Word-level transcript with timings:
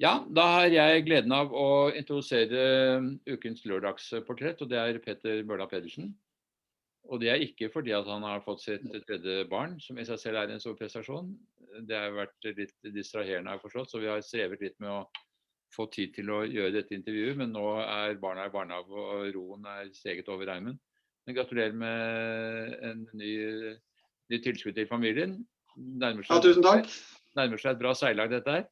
Ja, 0.00 0.14
da 0.32 0.46
har 0.54 0.72
jeg 0.72 1.04
gleden 1.04 1.32
av 1.36 1.50
å 1.52 1.90
introdusere 1.92 2.60
ukens 3.28 3.66
lørdagsportrett, 3.68 4.62
og 4.64 4.70
det 4.72 4.78
er 4.80 4.98
Petter 5.04 5.42
Bøhla 5.44 5.66
Pedersen. 5.68 6.14
Og 7.10 7.20
det 7.20 7.28
er 7.32 7.42
ikke 7.44 7.68
fordi 7.74 7.92
at 7.92 8.08
han 8.08 8.24
har 8.24 8.40
fått 8.44 8.62
sitt 8.64 8.86
tredje 9.04 9.44
barn, 9.50 9.74
som 9.82 9.98
i 10.00 10.06
seg 10.08 10.20
selv 10.22 10.40
er 10.40 10.54
en 10.54 10.62
stor 10.62 10.78
prestasjon. 10.78 11.34
Det 11.84 11.98
har 11.98 12.16
vært 12.16 12.48
litt 12.56 12.72
distraherende, 12.94 13.52
har 13.52 13.60
jeg 13.60 13.66
forstått, 13.66 13.92
så 13.92 14.00
vi 14.00 14.08
har 14.08 14.24
strevet 14.24 14.64
litt 14.64 14.78
med 14.80 14.94
å 14.94 15.02
få 15.74 15.86
tid 15.92 16.16
til 16.16 16.32
å 16.32 16.40
gjøre 16.48 16.78
dette 16.78 16.96
intervjuet. 16.96 17.36
Men 17.42 17.52
nå 17.52 17.66
er 17.82 18.16
barna 18.24 18.48
i 18.48 18.56
barnehage, 18.56 19.04
og 19.04 19.28
roen 19.36 19.68
er 19.68 19.92
steget 19.96 20.32
over 20.32 20.48
reimen. 20.48 20.80
Men 21.28 21.36
gratulerer 21.36 21.76
med 21.76 22.76
en 22.88 23.04
ny, 23.20 23.34
ny 24.32 24.44
tilskudd 24.48 24.80
til 24.80 24.88
familien. 24.88 25.42
Nærmer 25.76 26.24
seg, 26.24 26.38
ja, 26.38 26.44
tusen 26.48 26.64
takk. 26.64 26.88
Nærmer 27.36 27.60
seg 27.60 27.74
et 27.74 27.84
bra 27.84 27.92
seilag, 27.98 28.32
dette 28.32 28.60
her. 28.62 28.70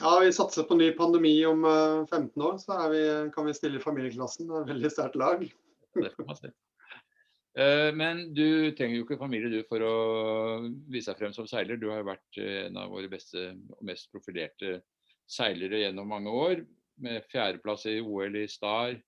Ja, 0.00 0.20
Vi 0.20 0.32
satser 0.32 0.62
på 0.68 0.76
ny 0.76 0.90
pandemi 0.92 1.46
om 1.46 1.64
15 2.10 2.28
eh, 2.42 2.46
år, 2.46 2.58
så 2.58 2.76
vi, 2.92 3.02
kan 3.34 3.46
vi 3.46 3.54
stille 3.56 3.80
i 3.80 3.82
familieklassen. 3.82 4.48
Det 4.48 4.56
er 4.56 4.64
et 4.66 4.72
veldig 4.74 4.92
sterkt 4.92 5.16
lag. 5.20 5.44
Det 5.96 6.10
får 6.12 6.26
man. 6.28 6.52
Eh, 7.56 7.88
men 7.96 8.20
du 8.36 8.74
trenger 8.76 8.98
jo 8.98 9.06
ikke 9.06 9.16
familie 9.22 9.48
du 9.48 9.62
for 9.68 9.80
å 9.80 9.94
vise 10.92 11.08
deg 11.08 11.22
frem 11.22 11.32
som 11.32 11.48
seiler. 11.48 11.80
Du 11.80 11.88
har 11.88 12.02
jo 12.02 12.10
vært 12.10 12.40
eh, 12.42 12.66
en 12.66 12.76
av 12.82 12.92
våre 12.92 13.08
beste 13.08 13.48
og 13.56 13.80
mest 13.88 14.10
profilerte 14.12 14.82
seilere 15.24 15.80
gjennom 15.86 16.12
mange 16.12 16.34
år. 16.44 16.60
Med 17.00 17.24
fjerdeplass 17.32 17.88
i 17.88 17.96
OL 18.00 18.36
i 18.36 18.44
Star, 18.48 18.98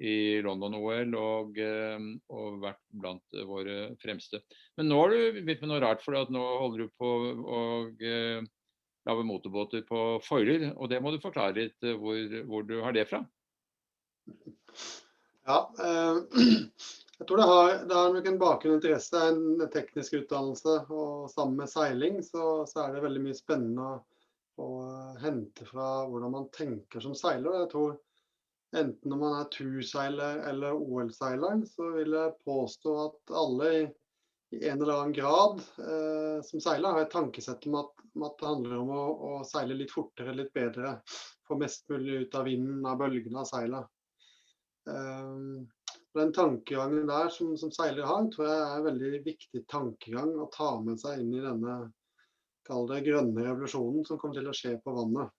i 0.00 0.14
London-OL 0.42 1.12
og, 1.18 1.58
og, 1.60 2.54
vært 2.62 2.80
blant 3.02 3.36
våre 3.46 3.90
fremste. 4.00 4.40
Men 4.78 4.88
nå 4.88 5.02
har 5.02 5.12
du 5.12 5.42
begynt 5.42 5.66
med 5.66 5.70
noe 5.70 5.82
rart, 5.82 6.02
for 6.02 6.16
nå 6.32 6.46
holder 6.62 6.86
du 6.86 6.94
på 6.98 7.10
å 7.58 7.60
lage 9.08 9.24
motorbåter 9.24 9.82
på 9.88 10.20
foiler. 10.24 10.70
Og 10.76 10.90
det 10.90 11.00
må 11.02 11.12
du 11.14 11.20
forklare 11.22 11.56
litt 11.56 11.86
eh, 11.86 11.96
hvor, 11.98 12.40
hvor 12.48 12.66
du 12.66 12.78
har 12.84 12.96
det 12.96 13.06
fra? 13.10 13.22
Ja, 15.48 15.60
eh, 15.78 16.20
jeg 17.20 17.28
tror 17.28 17.40
det 17.40 17.48
har, 17.52 17.72
det 17.88 17.98
har 17.98 18.20
en 18.20 18.42
bakgrunn 18.42 18.76
og 18.76 18.78
interesse. 18.80 19.24
En 19.32 19.64
teknisk 19.72 20.20
utdannelse. 20.20 20.76
Og 20.90 21.30
sammen 21.32 21.62
med 21.62 21.72
seiling 21.72 22.20
så, 22.26 22.66
så 22.68 22.84
er 22.84 22.94
det 22.94 23.04
veldig 23.06 23.24
mye 23.24 23.38
spennende 23.38 23.88
å, 23.88 23.98
å, 24.60 24.70
hente 25.24 25.66
fra 25.68 25.90
hvordan 26.10 26.36
man 26.36 26.48
tenker 26.56 27.04
som 27.04 27.16
seiler. 27.18 27.64
Jeg 27.64 27.74
tror 27.74 27.98
Enten 28.70 29.10
når 29.10 29.18
man 29.18 29.32
er 29.34 29.46
turseiler 29.50 30.44
eller 30.46 30.76
OL-seiler, 30.78 31.64
så 31.66 31.88
vil 31.96 32.12
jeg 32.14 32.36
påstå 32.46 32.92
at 33.02 33.32
alle 33.40 33.70
i 33.74 33.80
i 34.50 34.68
en 34.68 34.82
eller 34.82 34.92
annen 34.92 35.12
grad 35.12 35.60
eh, 35.78 36.42
som 36.42 36.60
seiler, 36.60 36.90
har 36.90 37.04
et 37.04 37.12
tankesett 37.12 37.66
om 37.70 37.76
at, 37.80 37.92
om 38.14 38.24
at, 38.26 38.38
det 38.40 38.48
handler 38.48 38.78
om 38.80 38.90
å, 38.90 39.02
å, 39.28 39.32
seile 39.46 39.76
litt 39.78 39.92
fortere, 39.94 40.34
litt 40.34 40.52
bedre. 40.56 40.96
Få 41.46 41.58
mest 41.60 41.86
mulig 41.90 42.24
ut 42.24 42.34
av 42.34 42.48
vinden, 42.50 42.82
av 42.86 42.98
bølgene, 42.98 43.44
av 43.44 43.46
seilet. 43.50 43.86
Eh, 44.90 45.86
den 46.18 46.32
tankegangen 46.34 47.06
der 47.06 47.30
som, 47.30 47.54
som 47.58 47.70
seiler 47.70 48.08
har, 48.10 48.26
tror 48.34 48.48
jeg 48.48 48.58
er 48.58 48.76
en 48.76 48.88
veldig 48.88 49.22
viktig 49.28 49.64
tankegang 49.70 50.34
å 50.42 50.50
ta 50.50 50.72
med 50.82 50.98
seg 50.98 51.22
inn 51.22 51.34
i 51.38 51.44
denne 51.44 51.80
kall 52.66 52.88
det 52.90 53.04
grønne 53.06 53.46
revolusjonen 53.46 54.02
som 54.06 54.18
kommer 54.18 54.40
til 54.40 54.50
å 54.50 54.56
skje 54.56 54.76
på 54.82 54.94
vannet. 54.98 55.30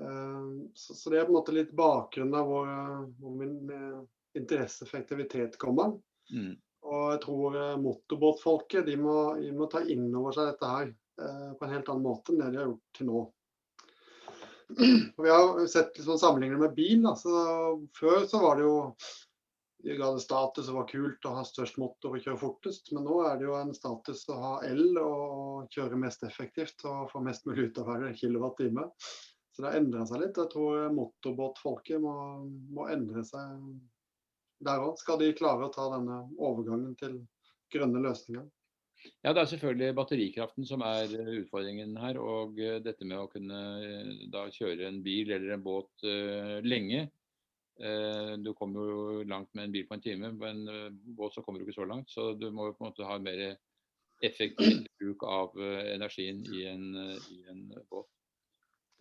Eh, 0.00 0.52
så, 0.72 0.96
så, 0.96 1.12
det 1.12 1.20
er 1.20 1.28
på 1.28 1.34
en 1.34 1.40
måte 1.42 1.56
litt 1.56 1.76
bakgrunnen 1.76 2.40
av 2.40 2.48
hvor, 2.48 2.76
hvor 3.20 3.40
min 3.44 3.58
eh, 3.68 4.04
interesse 4.40 4.88
for 4.88 5.58
kommer. 5.60 5.98
Mm. 6.32 6.54
Og 6.94 7.14
jeg 7.14 7.22
tror 7.24 7.58
eh, 7.60 7.78
motorbåtfolket 7.82 8.86
de 8.88 8.98
må, 9.00 9.18
de 9.40 9.50
må 9.56 9.68
ta 9.72 9.82
inn 9.82 10.06
over 10.14 10.36
seg 10.36 10.52
dette 10.52 10.70
her 10.70 10.88
eh, 10.90 11.50
på 11.58 11.66
en 11.66 11.74
helt 11.74 11.90
annen 11.90 12.06
måte 12.06 12.32
enn 12.32 12.42
det 12.42 12.52
de 12.54 12.62
har 12.62 12.70
gjort 12.70 12.98
til 12.98 13.10
nå. 13.10 13.24
Vi 15.24 15.30
har 15.30 15.66
sett 15.70 15.98
liksom 15.98 16.18
sammenlignet 16.18 16.62
med 16.62 16.74
bil. 16.76 17.04
Altså, 17.10 17.30
før 17.98 18.26
så 18.30 18.40
var 18.42 18.58
det 18.58 18.66
jo 18.66 18.76
de 19.84 19.98
ga 20.00 20.06
det 20.14 20.22
status 20.24 20.70
og 20.72 20.78
var 20.78 20.86
kult 20.88 21.26
å 21.28 21.34
ha 21.36 21.42
størst 21.44 21.76
motor 21.76 22.14
og 22.16 22.24
kjøre 22.24 22.40
fortest. 22.40 22.88
Men 22.96 23.04
nå 23.04 23.18
er 23.28 23.36
det 23.36 23.44
jo 23.44 23.56
en 23.58 23.74
status 23.76 24.24
å 24.32 24.38
ha 24.40 24.52
el 24.64 24.96
og 24.96 25.74
kjøre 25.74 25.98
mest 26.00 26.24
effektivt 26.24 26.86
og 26.88 27.10
få 27.12 27.20
mest 27.26 27.44
mulig 27.44 27.68
ut 27.68 27.80
av 27.82 27.90
hver 27.90 28.14
kilowattime. 28.16 28.86
Så 29.52 29.62
det 29.62 29.68
har 29.68 29.76
endra 29.78 30.06
seg 30.08 30.22
litt. 30.24 30.40
Jeg 30.40 30.50
tror 30.54 30.88
motorbåtfolket 30.96 32.00
må, 32.02 32.14
må 32.74 32.88
endre 32.90 33.26
seg 33.28 33.60
der 34.64 34.84
òg 34.84 34.98
skal 35.00 35.20
de 35.20 35.32
klare 35.36 35.66
å 35.66 35.72
ta 35.72 35.86
denne 35.92 36.24
overgangen 36.38 36.94
til 37.00 37.18
grønne 37.72 38.02
løsninger. 38.04 38.46
Ja, 39.22 39.32
Det 39.32 39.42
er 39.42 39.50
selvfølgelig 39.50 39.96
batterikraften 39.98 40.66
som 40.66 40.84
er 40.86 41.10
utfordringen 41.40 41.96
her. 42.00 42.18
Og 42.20 42.60
eh, 42.60 42.80
dette 42.84 43.04
med 43.04 43.20
å 43.20 43.28
kunne 43.32 43.60
eh, 43.84 44.14
da 44.32 44.46
kjøre 44.52 44.88
en 44.88 45.02
bil 45.04 45.34
eller 45.34 45.56
en 45.56 45.64
båt 45.64 46.06
uh, 46.06 46.56
lenge. 46.64 47.08
Uh, 47.74 48.38
du 48.38 48.52
kommer 48.54 48.88
jo 48.88 49.22
langt 49.28 49.50
med 49.52 49.66
en 49.66 49.74
bil 49.74 49.86
på 49.88 49.98
en 49.98 50.04
time. 50.04 50.32
På 50.38 50.48
en 50.48 50.64
båt 51.18 51.36
så 51.36 51.44
kommer 51.44 51.60
du 51.60 51.66
ikke 51.66 51.80
så 51.82 51.88
langt. 51.90 52.10
Så 52.10 52.32
du 52.38 52.48
må 52.50 52.70
på 52.72 52.84
en 52.84 52.92
måte 52.92 53.08
ha 53.08 53.18
mer 53.20 53.44
effektiv 54.24 54.86
bruk 55.00 55.24
av 55.28 55.56
energien 55.60 56.40
i 56.54 56.64
en, 56.70 56.84
i 57.34 57.40
en 57.50 57.64
båt. 57.90 58.08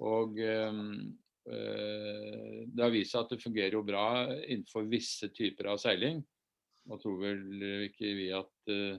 Og 0.04 0.40
um, 0.42 1.14
Eh, 1.14 1.23
det 1.44 2.80
har 2.80 2.92
vist 2.94 3.12
seg 3.12 3.26
at 3.26 3.34
det 3.34 3.44
fungerer 3.44 3.76
jo 3.76 3.82
bra 3.84 4.06
innenfor 4.32 4.86
visse 4.88 5.28
typer 5.36 5.68
av 5.74 5.82
seiling. 5.82 6.22
Nå 6.90 7.00
tror 7.00 7.20
vel 7.22 7.66
ikke 7.88 8.14
vi 8.18 8.30
at, 8.36 8.54
eh, 8.72 8.96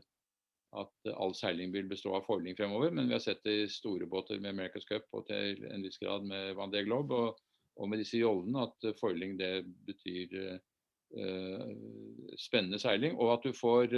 at 0.81 1.11
all 1.13 1.35
seiling 1.37 1.73
vil 1.75 1.89
bestå 1.91 2.15
av 2.17 2.25
foiling 2.27 2.57
fremover, 2.57 2.95
men 2.95 3.11
vi 3.11 3.17
har 3.17 3.23
sett 3.23 3.43
det 3.45 3.57
i 3.63 3.71
store 3.71 4.09
båter 4.11 4.41
med 4.41 4.55
America's 4.55 4.89
Cup 4.89 5.07
og 5.13 5.27
til 5.29 5.67
en 5.69 5.85
viss 5.85 6.01
grad 6.03 6.25
med 6.27 6.55
Vendée 6.59 6.87
Globe 6.87 7.15
og, 7.15 7.43
og, 7.77 7.91
med 7.91 8.01
disse 8.03 8.23
jollene 8.23 8.65
at 8.69 8.89
foiling 9.01 9.37
det 9.39 9.53
betyr 9.87 10.35
uh, 11.19 11.69
spennende 12.41 12.81
seiling, 12.83 13.15
og 13.19 13.37
at 13.37 13.47
du 13.47 13.55
får 13.55 13.93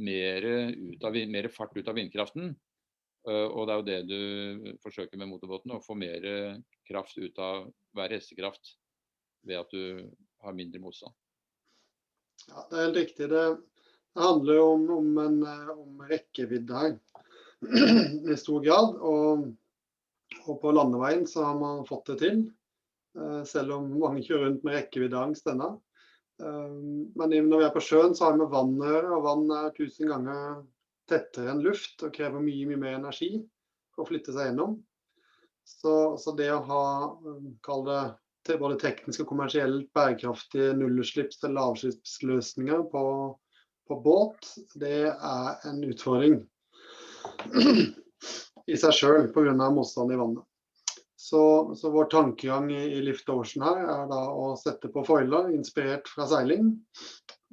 mer, 0.00 0.46
av, 1.04 1.18
mer, 1.30 1.48
fart 1.52 1.76
ut 1.76 1.90
av 1.90 1.98
vindkraften. 1.98 2.54
Uh, 3.28 3.48
og 3.52 3.66
det 3.68 3.72
er 3.72 3.80
jo 3.80 3.88
det 3.88 4.00
du 4.08 4.76
forsøker 4.84 5.20
med 5.20 5.28
motorbåten, 5.32 5.74
å 5.76 5.84
få 5.84 5.96
mer 5.98 6.24
kraft 6.88 7.18
ut 7.20 7.36
av 7.42 7.66
hver 7.96 8.14
hestekraft 8.16 8.76
ved 9.46 9.60
at 9.60 9.74
du 9.74 10.08
har 10.44 10.56
mindre 10.56 10.80
motstand. 10.82 11.12
Ja, 12.48 12.66
Det 12.70 12.76
er 12.76 12.86
helt 12.86 13.00
riktig. 13.00 13.28
Det, 13.30 13.44
det 14.14 14.24
handler 14.24 14.58
jo 14.58 14.66
om, 14.74 14.86
om, 14.96 15.10
en, 15.24 15.40
om 15.74 16.06
rekkevidde 16.08 16.84
her 16.84 16.96
i 18.32 18.36
stor 18.40 18.64
grad. 18.64 18.96
Og, 19.00 19.50
og, 20.46 20.56
på 20.62 20.72
landeveien 20.74 21.26
så 21.28 21.44
har 21.48 21.60
man 21.60 21.86
fått 21.88 22.12
det 22.12 22.18
til. 22.24 22.42
Eh, 23.18 23.42
selv 23.48 23.76
om 23.76 23.88
mange 24.00 24.24
kjører 24.26 24.48
rundt 24.48 24.66
med 24.66 24.78
rekkeviddeangst 24.78 25.50
ennå. 25.52 25.72
Eh, 26.42 26.76
men 27.20 27.36
når 27.50 27.62
vi 27.62 27.68
er 27.68 27.74
på 27.74 27.84
sjøen, 27.84 28.16
så 28.16 28.28
har 28.28 28.38
vi 28.38 28.50
vann 28.52 28.76
å 28.80 28.92
gjøre. 28.92 29.14
Og 29.16 29.26
vann 29.28 29.46
er 29.60 29.74
tusen 29.76 30.10
ganger 30.10 30.62
tettere 31.10 31.50
enn 31.52 31.64
luft 31.64 32.02
og 32.06 32.14
krever 32.14 32.42
mye, 32.42 32.68
mye 32.70 32.80
mer 32.80 32.96
energi 32.98 33.34
for 33.94 34.04
å 34.04 34.08
flytte 34.08 34.34
seg 34.34 34.50
gjennom. 34.50 34.78
Så, 35.66 36.16
så 36.18 36.34
det 36.38 36.48
å 36.54 36.62
ha 36.66 36.84
kall 37.66 37.86
det 37.86 38.00
både 38.58 38.78
teknisk 38.80 39.24
og 39.24 39.30
kommersielt 39.34 39.90
bærekraftige 39.94 40.72
nullutslipps- 40.78 41.42
eller 41.44 41.58
lavutslippsløsninger 41.58 42.86
på, 42.92 43.04
på, 43.88 43.98
båt, 44.04 44.54
det 44.80 45.10
er 45.12 45.66
en 45.68 45.82
utfordring 45.86 46.40
i 48.70 48.78
seg 48.80 48.96
sjøl 48.96 49.28
pga. 49.34 49.54
motstand 49.70 50.14
i 50.14 50.18
vannet. 50.20 50.46
Så, 51.20 51.42
så, 51.76 51.90
vår 51.92 52.08
tankegang 52.10 52.70
i, 52.72 52.80
i 52.96 53.02
Lift 53.04 53.28
Ocean 53.30 53.62
her 53.62 53.82
er 53.84 54.06
da 54.10 54.22
å 54.32 54.54
sette 54.58 54.88
på 54.90 55.04
foiler 55.06 55.52
inspirert 55.54 56.08
fra 56.10 56.24
seiling. 56.26 56.72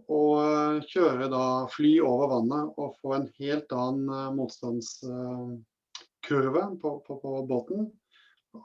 Og 0.05 0.83
kjøre 0.91 1.25
da 1.31 1.65
fly 1.73 1.93
over 2.05 2.27
vannet 2.35 2.65
og 2.77 2.95
få 3.01 3.09
en 3.17 3.27
helt 3.39 3.69
annen 3.73 4.09
eh, 4.13 4.35
motstandskurve 4.37 6.63
på, 6.81 6.89
på, 7.07 7.13
på 7.23 7.31
båten 7.49 7.79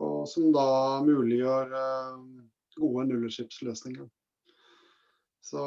og 0.01 0.29
som 0.31 0.53
da 0.55 1.01
muliggjør 1.05 1.73
eh, 1.77 2.19
gode 2.79 3.05
nullskipsløsninger. 3.11 4.07
Så, 5.43 5.61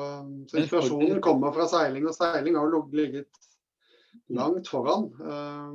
så 0.49 0.57
inspirasjonen 0.61 1.21
kommer 1.21 1.51
fra 1.53 1.67
seiling, 1.69 2.07
og 2.07 2.15
seiling 2.15 2.55
har 2.57 2.65
jo 2.71 2.89
ligget 2.95 3.31
langt 4.33 4.67
foran. 4.71 5.03
Eh, 5.19 5.71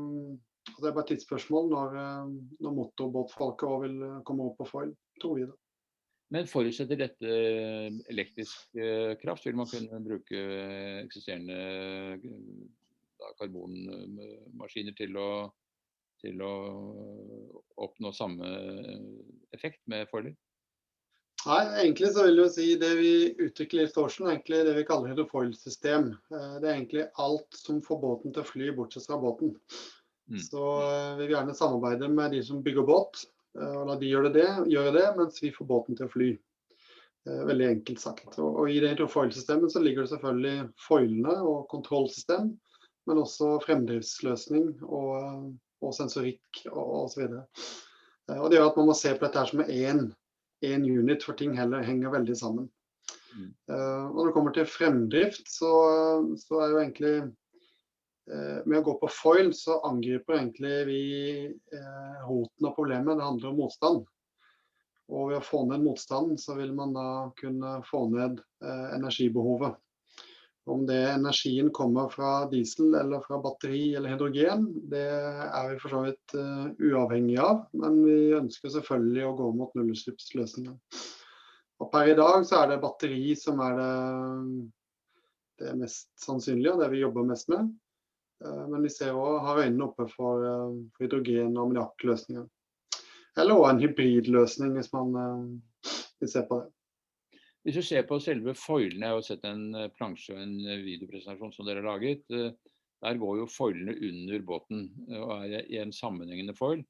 Det 0.80 0.86
er 0.88 0.94
bare 0.94 1.04
et 1.04 1.10
tidsspørsmål 1.12 1.64
når, 1.68 1.88
når 2.62 2.72
motorbåtfolket 2.76 3.68
òg 3.68 3.78
vil 3.84 3.96
komme 4.24 4.42
opp 4.46 4.56
på 4.60 4.70
foil, 4.70 4.90
tror 5.20 5.34
vi 5.36 5.42
det. 5.44 5.56
Men 6.30 6.46
forutsetter 6.46 6.98
dette 7.00 7.38
elektrisk 8.12 8.76
kraft? 9.18 9.46
Vil 9.48 9.56
man 9.58 9.66
kunne 9.66 9.98
bruke 10.04 10.42
eksisterende 11.00 11.56
karbonmaskiner 13.40 14.94
til 14.94 15.18
å 15.18 15.30
til 16.20 16.42
å 16.44 16.54
oppnå 17.80 18.12
samme 18.12 18.48
effekt 19.56 19.80
med 19.90 20.08
fordel? 20.12 20.36
Nei, 21.46 21.60
egentlig 21.86 22.10
så 22.12 22.26
vil 22.26 22.42
jeg 22.42 22.52
si 22.52 22.66
Det 22.80 22.90
vi 22.98 23.12
utvikler 23.40 23.86
i 23.86 23.90
Storsen, 23.90 24.26
er 24.26 24.34
egentlig 24.34 24.60
det 24.66 24.74
vi 24.76 24.84
kaller 24.88 25.14
hydrofoil-system. 25.14 26.10
Eh, 26.34 26.56
det 26.60 26.68
er 26.68 26.74
egentlig 26.74 27.06
alt 27.22 27.56
som 27.56 27.80
får 27.84 28.02
båten 28.02 28.34
til 28.34 28.44
å 28.44 28.50
fly 28.50 28.68
bortsett 28.76 29.08
fra 29.08 29.16
båten. 29.22 29.54
Mm. 30.28 30.42
Så 30.44 30.64
eh, 30.84 31.14
vi 31.16 31.24
vil 31.24 31.38
gjerne 31.38 31.56
samarbeide 31.56 32.10
med 32.12 32.36
de 32.36 32.42
som 32.44 32.60
bygger 32.64 32.84
båt, 32.88 33.24
og 33.58 33.88
la 33.88 33.96
de 33.98 34.10
gjøre 34.10 34.30
det, 34.34 34.46
gjøre 34.70 34.94
det, 34.94 35.06
mens 35.16 35.40
vi 35.42 35.50
får 35.54 35.66
båten 35.66 35.98
til 35.98 36.06
å 36.06 36.12
fly. 36.12 36.30
Veldig 37.26 37.66
enkelt 37.66 38.00
sagt. 38.00 38.38
Og, 38.38 38.62
og 38.62 38.70
I 38.70 38.78
det 38.80 38.94
hydrofoil-systemet 38.94 39.72
så 39.74 39.82
ligger 39.82 40.06
det 40.06 40.12
selvfølgelig 40.14 40.68
foilene 40.80 41.34
og 41.44 41.66
kontrollsystem, 41.72 42.52
men 43.08 43.20
også 43.20 43.58
fremdriftsløsning 43.64 44.70
og, 44.86 45.50
og 45.82 45.94
sensorikk 45.96 46.62
og 46.70 46.94
osv. 47.04 47.26
Og 48.38 48.46
det 48.50 48.58
gjør 48.58 48.70
at 48.70 48.78
man 48.80 48.90
må 48.90 48.96
se 48.96 49.12
på 49.16 49.26
dette 49.26 49.42
her 49.42 49.50
som 49.50 49.64
én, 49.66 50.84
unit, 50.86 51.24
for 51.24 51.36
ting 51.36 51.56
heller 51.58 51.84
henger 51.84 52.14
veldig 52.14 52.36
sammen. 52.38 52.70
Mm. 53.34 53.50
Uh, 53.70 54.10
når 54.14 54.26
det 54.26 54.34
kommer 54.34 54.54
til 54.54 54.68
fremdrift, 54.68 55.46
så, 55.50 55.70
så 56.40 56.60
er 56.60 56.72
jo 56.72 56.80
egentlig 56.82 57.14
Med 58.30 58.78
å 58.78 58.84
gå 58.86 58.92
på 59.00 59.08
foil, 59.10 59.48
så 59.56 59.80
angriper 59.88 60.36
egentlig 60.36 60.74
vi 60.86 61.02
uh, 61.50 62.18
roten 62.28 62.68
av 62.68 62.74
problemet. 62.76 63.16
Det 63.18 63.26
handler 63.26 63.50
om 63.50 63.58
motstand. 63.58 64.04
Og 65.10 65.30
ved 65.32 65.40
å 65.40 65.42
få 65.42 65.64
ned 65.66 65.82
motstanden, 65.82 66.38
så 66.38 66.54
vil 66.58 66.70
man 66.76 66.94
da 66.94 67.06
kunne 67.40 67.80
få 67.88 68.04
ned 68.12 68.38
energibehovet. 68.94 69.74
Om 70.70 70.84
det 70.86 71.00
energien 71.16 71.72
kommer 71.74 72.12
fra 72.12 72.44
diesel 72.52 72.94
eller 72.94 73.24
fra 73.24 73.40
batteri 73.42 73.96
eller 73.98 74.12
hydrogen, 74.12 74.68
det 74.92 75.02
er 75.02 75.72
vi 75.72 75.78
for 75.82 75.96
så 75.96 76.04
vidt 76.04 76.36
uavhengig 76.78 77.40
av. 77.42 77.64
Men 77.74 77.98
vi 78.04 78.36
ønsker 78.38 78.70
selvfølgelig 78.76 79.24
å 79.26 79.34
gå 79.40 79.48
mot 79.58 79.74
nullutslippsløsninger. 79.74 80.76
Og 81.80 81.88
per 81.92 82.12
i 82.12 82.16
dag 82.16 82.44
så 82.46 82.60
er 82.60 82.70
det 82.70 82.82
batteri 82.82 83.32
som 83.40 83.60
er 83.64 83.78
det, 83.80 83.92
det 85.64 85.76
mest 85.80 86.10
sannsynlige, 86.20 86.74
og 86.74 86.84
det 86.84 86.90
vi 86.92 87.02
jobber 87.02 87.26
mest 87.32 87.48
med. 87.52 87.70
Eh, 88.44 88.66
men 88.68 88.82
vi 88.82 88.90
ser 88.92 89.16
òg 89.16 89.40
har 89.44 89.62
øynene 89.64 89.86
oppe 89.86 90.06
for, 90.08 90.44
eh, 90.46 90.74
for 90.96 91.04
hydrogen- 91.04 91.56
og 91.56 91.64
ammoniakkløsninger. 91.66 92.48
Eller 93.38 93.54
òg 93.54 93.70
en 93.70 93.80
hybridløsning, 93.80 94.74
hvis 94.74 94.92
man 94.92 95.16
eh, 95.16 95.90
vil 96.20 96.28
se 96.28 96.42
på 96.48 96.60
det. 96.60 97.40
Hvis 97.64 97.76
du 97.76 97.82
ser 97.82 98.06
på 98.08 98.20
selve 98.20 98.54
foilene, 98.56 99.04
jeg 99.04 99.16
har 99.16 99.20
sett 99.26 99.44
en 99.44 99.74
plansje 99.92 100.32
og 100.32 100.40
en 100.40 100.56
videopresentasjon 100.80 101.52
som 101.52 101.66
dere 101.66 101.82
har 101.82 101.90
laget. 101.92 102.24
Der 102.30 103.18
går 103.20 103.36
jo 103.36 103.46
foilene 103.52 103.92
under 104.00 104.40
båten 104.48 104.86
og 105.12 105.44
er 105.44 105.66
i 105.68 105.76
en 105.76 105.92
sammenhengende 105.92 106.56
foil. 106.56 106.80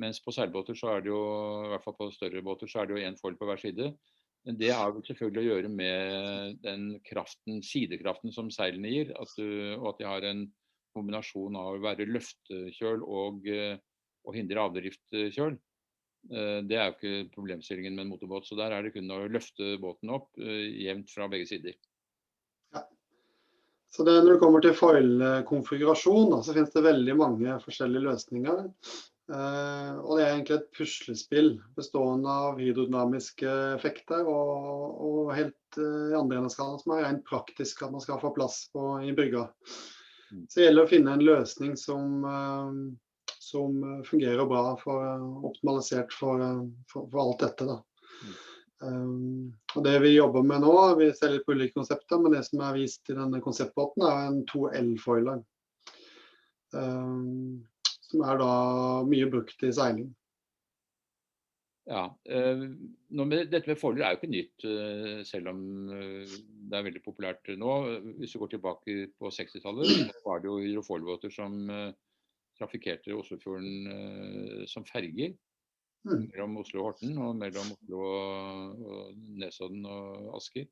Mens 0.00 0.20
på 0.24 0.32
seilbåter, 0.32 0.72
så 0.74 0.94
er 0.94 1.04
det 1.04 1.12
jo, 1.12 1.20
i 1.66 1.68
hvert 1.74 1.84
fall 1.84 1.96
på 1.98 2.08
større 2.14 2.40
båter, 2.40 2.66
så 2.66 2.80
er 2.80 2.88
det 2.88 2.96
jo 2.96 3.04
én 3.04 3.20
foil 3.20 3.36
på 3.36 3.44
hver 3.44 3.60
side. 3.60 3.90
Men 4.46 4.56
det 4.56 4.70
har 4.72 4.94
vel 4.94 5.04
selvfølgelig 5.04 5.42
å 5.42 5.48
gjøre 5.52 5.68
med 5.68 6.58
den 6.64 6.84
kraften, 7.04 7.60
sidekraften 7.60 8.32
som 8.32 8.48
seilene 8.54 8.88
gir. 8.88 9.12
At 9.20 9.34
du, 9.36 9.44
og 9.76 9.90
at 9.92 10.00
de 10.00 10.08
har 10.08 10.24
en 10.24 10.46
kombinasjon 10.98 11.56
av 11.58 11.78
å 11.78 11.80
være 11.86 12.10
løftekjøl 12.10 13.06
og, 13.06 13.48
og 13.48 14.36
hindre 14.36 14.66
avdriftkjøl. 14.66 15.56
Eh, 16.28 16.58
det 16.68 16.76
er 16.76 16.90
jo 16.90 16.96
ikke 16.96 17.34
problemstillingen 17.36 17.94
med 17.96 18.06
en 18.06 18.12
motorbåt. 18.12 18.48
Så 18.48 18.58
der 18.58 18.74
er 18.74 18.84
det 18.84 18.94
kun 18.96 19.10
å 19.14 19.24
løfte 19.30 19.76
båten 19.82 20.12
opp 20.14 20.30
eh, 20.40 20.66
jevnt 20.84 21.12
fra 21.12 21.28
begge 21.30 21.48
sider. 21.50 21.76
Ja. 22.74 22.84
Så 23.94 24.04
det, 24.04 24.18
Når 24.24 24.34
det 24.34 24.40
kommer 24.42 24.64
til 24.64 24.76
foil-konfigurasjon, 24.76 26.34
så 26.42 26.56
finnes 26.56 26.74
det 26.74 26.88
veldig 26.88 27.14
mange 27.18 27.60
forskjellige 27.64 28.10
løsninger. 28.10 28.66
Og 29.28 30.12
det 30.16 30.22
er 30.24 30.30
egentlig 30.30 30.54
et 30.56 30.70
puslespill 30.72 31.50
bestående 31.76 32.32
av 32.32 32.60
hydrodynamiske 32.62 33.50
effekter 33.74 34.24
og, 34.24 35.02
og 35.04 35.34
helt 35.36 35.76
uh, 35.76 36.16
andre 36.16 36.38
enden 36.38 36.54
som 36.54 36.94
er 36.94 37.02
rent 37.04 37.26
praktisk 37.28 37.82
at 37.84 37.92
man 37.92 38.00
skal 38.00 38.22
få 38.22 38.30
plass 38.32 38.62
på 38.72 38.86
i 39.04 39.12
brygga. 39.12 39.42
Mm. 40.32 40.46
Så 40.48 40.60
det 40.60 40.66
gjelder 40.66 40.86
å 40.86 40.90
finne 40.90 41.14
en 41.16 41.24
løsning 41.24 41.76
som, 41.80 42.24
uh, 42.24 43.34
som 43.38 43.78
fungerer 44.06 44.48
bra, 44.48 44.64
for, 44.82 45.24
optimalisert 45.48 46.12
for, 46.12 46.42
for, 46.92 47.08
for, 47.08 47.20
alt 47.24 47.46
dette. 47.46 47.68
Da. 47.68 47.78
Um, 48.80 49.54
og 49.74 49.84
Det 49.84 49.96
vi 50.04 50.14
jobber 50.14 50.44
med 50.46 50.62
nå, 50.62 50.74
vi 51.00 51.10
ser 51.16 51.34
litt 51.34 51.46
på 51.46 51.56
ulike 51.56 51.78
konsepter, 51.80 52.20
men 52.22 52.36
det 52.36 52.44
som 52.46 52.62
er 52.62 52.76
vist 52.78 53.10
i 53.10 53.16
denne 53.16 53.40
konseptbåten, 53.42 54.04
er 54.06 54.28
en 54.28 54.44
2L-foiler. 54.52 55.42
Um, 56.76 57.64
som 58.08 58.24
er 58.24 58.38
da 58.40 58.52
mye 59.08 59.28
brukt 59.32 59.64
i 59.64 59.72
seiling. 59.74 60.08
Ja, 61.88 62.02
eh, 62.28 62.64
med, 63.08 63.48
Dette 63.48 63.70
med 63.70 63.78
folder 63.80 64.04
er 64.04 64.12
jo 64.12 64.18
ikke 64.20 64.28
nytt, 64.28 64.64
eh, 64.68 65.20
selv 65.24 65.54
om 65.54 65.60
eh, 65.96 66.34
det 66.68 66.76
er 66.76 66.84
veldig 66.84 67.00
populært 67.04 67.48
nå. 67.56 67.74
Hvis 68.18 68.34
du 68.34 68.42
går 68.42 68.52
tilbake 68.52 68.96
på 69.16 69.30
60-tallet, 69.32 70.12
var 70.26 70.42
det 70.42 70.50
jo 70.50 70.58
hydrofoilbåter 70.60 71.32
som 71.32 71.56
trafikkerte 72.58 73.14
Oslofjorden 73.16 74.66
som 74.68 74.84
ferger. 74.84 75.32
Mm. 76.04 76.28
Mellom 76.28 76.58
Oslo 76.60 76.82
og 76.82 76.90
Horten 76.90 77.16
og 77.22 77.38
mellom 77.38 77.72
Oslo 77.72 78.02
og, 78.04 78.82
og 78.82 79.16
Nesodden 79.40 79.86
og 79.88 80.36
Asker. 80.36 80.68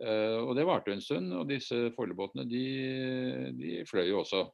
Eh, 0.00 0.38
og 0.40 0.56
det 0.56 0.66
varte 0.66 0.94
en 0.94 1.04
stund. 1.04 1.32
Og 1.38 1.46
disse 1.52 1.92
foilebåtene 1.96 2.48
de, 2.50 2.64
de 3.58 3.78
fløy 3.88 4.08
jo 4.10 4.24
også. 4.24 4.44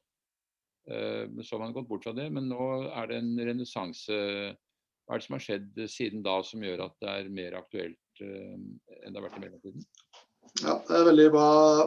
Så 0.88 1.52
har 1.52 1.60
man 1.60 1.74
gått 1.76 1.88
bort 1.88 2.06
fra 2.06 2.14
det, 2.16 2.30
men 2.32 2.46
nå 2.48 2.66
er 2.88 3.10
det 3.10 3.18
en 3.20 3.34
renessanse. 3.44 4.14
Hva 5.08 5.16
er 5.16 5.22
det 5.22 5.24
som 5.24 5.34
har 5.38 5.40
skjedd 5.40 5.78
siden 5.88 6.24
da 6.24 6.34
som 6.44 6.60
gjør 6.60 6.82
at 6.84 6.94
det 7.00 7.08
er 7.08 7.28
mer 7.32 7.54
aktuelt 7.56 8.20
eh, 8.20 8.56
enn 8.58 9.14
det 9.14 9.16
har 9.16 9.24
vært 9.24 9.38
i 9.38 9.44
mellomtiden? 9.46 9.86
Ja, 10.60 10.74
Det 10.84 10.92
er 10.92 10.98
et 10.98 11.08
veldig 11.08 11.28
bra, 11.32 11.46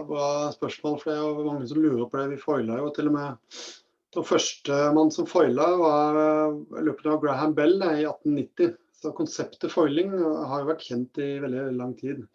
bra, 0.09 0.29
spørsmål, 0.56 0.95
for 0.97 1.12
det 1.12 1.18
er 1.19 1.21
jo 1.21 1.45
mange 1.45 1.68
som 1.69 1.81
lurer 1.83 2.07
på 2.09 2.18
det. 2.18 2.31
Vi 2.31 2.39
foila 2.41 2.79
jo 2.79 2.89
til 2.95 3.12
og 3.12 3.15
med 3.19 3.59
Den 4.18 4.25
første 4.27 4.79
mann 4.97 5.13
som 5.13 5.29
foila, 5.29 5.68
var 5.83 6.18
eh, 6.23 6.81
løpet 6.89 7.12
av 7.13 7.21
Graham 7.21 7.53
Bell 7.57 7.77
i 7.77 8.07
1890. 8.09 8.73
Så 9.01 9.13
konseptet 9.18 9.74
foiling 9.74 10.17
har 10.17 10.63
jo 10.63 10.71
vært 10.71 10.83
kjent 10.85 11.21
i 11.21 11.29
veldig 11.45 11.69
lang 11.77 11.94
tid. 12.01 12.25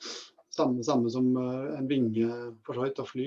Samme, 0.55 0.87
samme 0.87 1.11
som 1.11 1.35
en 1.37 1.91
vinge 1.91 2.31
for 2.67 2.79
så 2.79 2.87
vidt, 2.87 3.03
og 3.03 3.11
fly. 3.11 3.27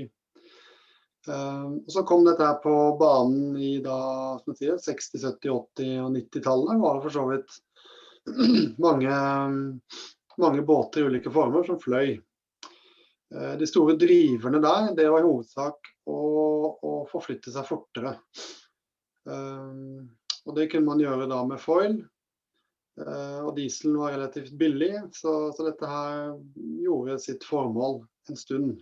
Uh, 1.27 1.75
og 1.83 1.92
så 1.92 2.04
kom 2.07 2.24
dette 2.24 2.45
her 2.45 2.60
på 2.63 2.74
banen 3.00 3.57
i 3.60 3.74
da, 3.83 3.98
60-, 4.45 5.19
70-, 5.19 5.50
80- 5.51 6.06
og 6.06 6.13
90-tallet. 6.16 6.80
var 6.80 7.01
for 7.04 7.16
så 7.16 7.25
vidt 7.27 7.57
mange, 8.86 9.18
mange, 10.39 10.63
båter 10.63 11.04
i 11.04 11.10
ulike 11.10 11.33
former 11.33 11.68
som 11.68 11.81
fløy. 11.81 12.16
Uh, 13.36 13.56
de 13.60 13.68
store 13.68 13.98
driverne 14.00 14.62
der 14.63 14.94
det 14.98 15.10
var 15.12 15.25
i 15.25 15.27
hovedsak 15.27 15.92
å, 16.07 16.21
å 16.80 16.94
forflytte 17.12 17.51
seg 17.54 17.68
fortere. 17.68 18.15
Uh, 19.27 20.07
og 20.48 20.56
Det 20.56 20.69
kunne 20.72 20.88
man 20.88 21.04
gjøre 21.04 21.27
da 21.30 21.44
med 21.45 21.60
foil. 21.62 22.00
og 23.00 23.51
dieselen 23.55 23.96
var 24.00 24.12
relativt 24.12 24.55
billig, 24.60 24.96
så, 25.15 25.51
så 25.55 25.67
dette 25.67 25.88
her 25.88 26.34
gjorde 26.82 27.20
sitt 27.22 27.46
formål 27.48 28.01
en 28.32 28.39
stund. 28.39 28.82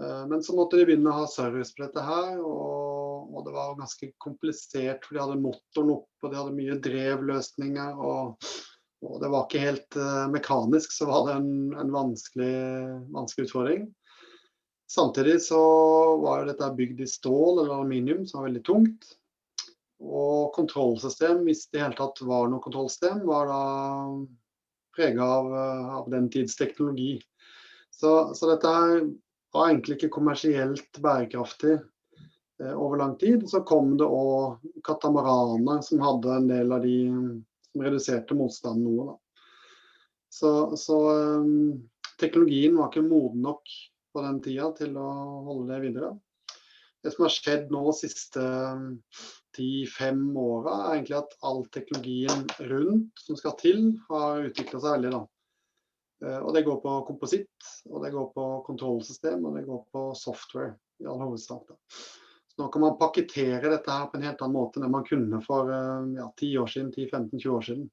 Eh, 0.00 0.26
men 0.26 0.42
så 0.42 0.56
måtte 0.56 0.78
de 0.78 0.86
begynne 0.88 1.12
å 1.12 1.22
ha 1.22 1.30
service 1.30 1.74
på 1.74 1.84
dette 1.84 2.04
her, 2.06 2.36
og, 2.40 3.32
og 3.32 3.46
det 3.46 3.54
var 3.54 3.78
ganske 3.78 4.10
komplisert. 4.22 5.06
For 5.06 5.16
de 5.16 5.24
hadde 5.24 5.40
motoren 5.42 5.96
oppe, 5.96 6.26
og 6.26 6.30
de 6.30 6.40
hadde 6.40 6.58
mye 6.58 6.78
drevløsninger. 6.84 7.98
Og, 8.00 8.52
og 9.02 9.16
det 9.22 9.32
var 9.32 9.48
ikke 9.48 9.64
helt 9.64 9.98
uh, 9.98 10.28
mekanisk, 10.32 10.94
så 10.94 11.08
var 11.10 11.26
det 11.28 11.40
en, 11.40 11.50
en 11.82 11.90
vanskelig, 11.94 12.54
vanskelig, 13.14 13.48
utfordring. 13.48 13.88
Samtidig 14.92 15.38
så 15.40 15.58
var 16.20 16.44
dette 16.44 16.68
bygd 16.76 17.00
i 17.00 17.08
stål 17.08 17.62
eller 17.62 17.78
aluminium, 17.78 18.26
som 18.28 18.40
var 18.40 18.50
veldig 18.50 18.64
tungt. 18.68 19.10
Og 20.02 20.52
kontrollsystem, 20.56 21.44
hvis 21.46 21.68
det 21.70 21.78
i 21.78 21.84
hele 21.84 21.96
tatt 21.96 22.20
var 22.26 22.50
noe 22.50 22.62
kontrollsystem, 22.62 23.22
var 23.24 23.48
da 23.48 23.62
prega 24.92 25.24
av, 25.24 25.52
eh, 25.56 25.92
av, 25.96 26.10
den 26.12 26.28
tids 26.30 26.58
teknologi. 26.58 27.14
Så, 27.90 28.34
så 28.36 28.50
dette 28.50 28.72
her 28.74 29.04
var 29.52 29.68
egentlig 29.68 29.98
ikke 29.98 30.14
kommersielt 30.16 31.00
bærekraftig 31.02 31.74
eh, 31.76 32.74
over 32.74 33.00
lang 33.02 33.16
tid. 33.20 33.44
Så 33.50 33.62
kom 33.68 33.94
det 34.00 34.08
òg 34.08 34.62
katamaraner 34.86 35.82
som 35.86 36.02
hadde 36.04 36.36
en 36.36 36.50
del 36.50 36.72
av 36.72 36.84
de 36.86 36.96
som 37.72 37.84
reduserte 37.84 38.36
motstanden 38.36 38.84
noe. 38.88 39.12
Da. 39.12 39.18
Så, 40.32 40.50
så 40.80 40.98
um, 41.12 41.80
teknologien 42.20 42.76
var 42.76 42.88
ikke 42.90 43.04
moden 43.04 43.44
nok 43.44 43.72
på 44.12 44.24
den 44.24 44.40
tida 44.44 44.70
til 44.76 44.96
å 45.00 45.08
holde 45.48 45.72
det 45.72 45.80
videre. 45.86 46.12
Det 47.02 47.10
som 47.12 47.26
har 47.26 47.34
skjedd 47.34 47.72
nå 47.74 47.82
de 47.88 47.94
siste 47.98 48.42
ti-fem 49.56 50.20
åra, 50.38 50.76
er 50.76 50.96
egentlig 50.96 51.18
at 51.18 51.36
all 51.44 51.64
teknologien 51.74 52.44
rundt 52.70 53.24
som 53.24 53.38
skal 53.40 53.56
til, 53.60 53.80
har 54.08 54.46
utvikla 54.48 54.80
seg 54.80 54.94
veldig. 54.96 55.14
da. 55.16 55.22
Eh, 56.22 56.38
og 56.38 56.54
det 56.54 56.62
går 56.62 56.80
på 56.82 56.96
kompositt, 57.06 57.70
og 57.90 58.04
det 58.04 58.12
går 58.14 58.28
på 58.34 58.48
kontrollsystem, 58.66 59.44
og 59.44 59.56
det 59.58 59.64
går 59.66 59.82
på 59.94 60.04
software 60.18 60.76
i 61.02 61.08
all 61.08 61.22
hovedsak. 61.24 61.64
Da. 61.68 61.78
Så 62.52 62.60
nå 62.60 62.68
kan 62.68 62.84
man 62.84 62.98
pakkettere 63.00 63.72
dette 63.72 63.90
her 63.90 64.06
på 64.12 64.18
en 64.18 64.28
helt 64.28 64.44
annen 64.44 64.58
måte 64.58 64.78
enn 64.78 64.92
man 64.92 65.08
kunne 65.08 65.42
for 65.46 65.72
eh, 65.72 66.14
ja, 66.20 66.28
10 66.36 66.54
år 66.62 66.72
siden, 66.76 66.94
10-15-20 66.94 67.56
år 67.56 67.68
siden. 67.70 67.90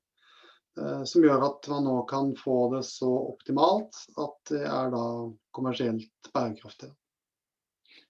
Eh, 0.80 1.04
som 1.10 1.26
gjør 1.26 1.48
at 1.50 1.70
man 1.74 1.90
nå 1.90 1.98
kan 2.12 2.34
få 2.38 2.62
det 2.76 2.84
så 2.88 3.10
optimalt 3.34 4.04
at 4.22 4.54
det 4.54 4.66
er 4.68 4.94
da 4.94 5.04
kommersielt 5.56 6.34
bærekraftig. 6.34 6.92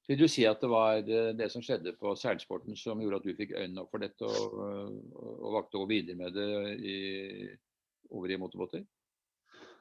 Vil 0.10 0.18
du 0.18 0.26
si 0.26 0.42
at 0.50 0.58
det 0.58 0.68
var 0.72 1.04
det 1.06 1.48
som 1.54 1.62
skjedde 1.62 1.94
på 2.02 2.16
seilsporten 2.18 2.74
som 2.74 2.98
gjorde 2.98 3.20
at 3.20 3.28
du 3.30 3.36
fikk 3.38 3.52
øynene 3.54 3.84
opp 3.84 3.92
for 3.94 4.02
dette 4.02 4.26
og, 4.26 4.56
og 5.14 5.52
valgte 5.54 5.78
å 5.78 5.84
gå 5.84 5.90
videre 5.92 6.18
med 6.18 6.34
det 6.34 6.48
i, 6.82 6.96
over 8.10 8.34
i 8.34 8.40
motorbåter? 8.42 8.88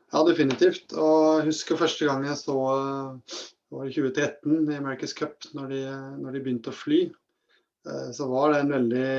Ja, 0.08 0.22
definitivt. 0.24 0.92
Og 0.96 1.40
jeg 1.40 1.50
husker 1.50 1.80
første 1.80 2.08
gang 2.08 2.24
jeg 2.26 2.38
så 2.40 2.56
var 2.58 3.88
i 3.88 3.92
2013 3.92 4.70
i 4.72 4.78
America's 4.78 5.14
Cup, 5.16 5.48
når 5.56 5.74
de, 5.74 5.80
når 6.22 6.36
de 6.36 6.44
begynte 6.44 6.72
å 6.72 6.76
fly. 6.76 7.02
Eh, 7.88 8.06
så 8.16 8.28
var 8.30 8.54
det 8.54 8.62
en 8.62 8.72
veldig 8.76 9.10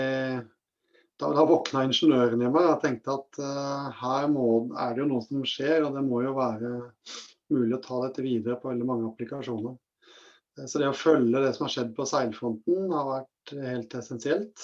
Da, 1.19 1.27
da 1.35 1.43
våkna 1.43 1.83
ingeniøren 1.83 2.39
i 2.39 2.47
meg 2.47 2.63
og 2.63 2.79
tenkte 2.79 3.11
at 3.11 3.39
uh, 3.43 3.89
her 3.99 4.29
må, 4.31 4.45
er 4.71 4.93
det 4.95 5.01
jo 5.01 5.07
noe 5.09 5.25
som 5.25 5.41
skjer, 5.43 5.83
og 5.83 5.97
det 5.97 6.03
må 6.07 6.21
jo 6.23 6.31
være 6.37 6.69
mulig 7.51 7.75
å 7.75 7.81
ta 7.83 7.97
dette 8.05 8.23
videre 8.23 8.55
på 8.55 8.69
veldig 8.69 8.87
mange 8.87 9.09
applikasjoner. 9.09 9.75
Så 10.63 10.79
det 10.79 10.87
å 10.87 10.95
følge 10.95 11.41
det 11.43 11.51
som 11.57 11.65
har 11.65 11.73
skjedd 11.73 11.91
på 11.97 12.07
seilfronten, 12.07 12.87
har 12.95 13.09
vært 13.09 13.53
helt 13.67 13.95
essensielt. 13.99 14.63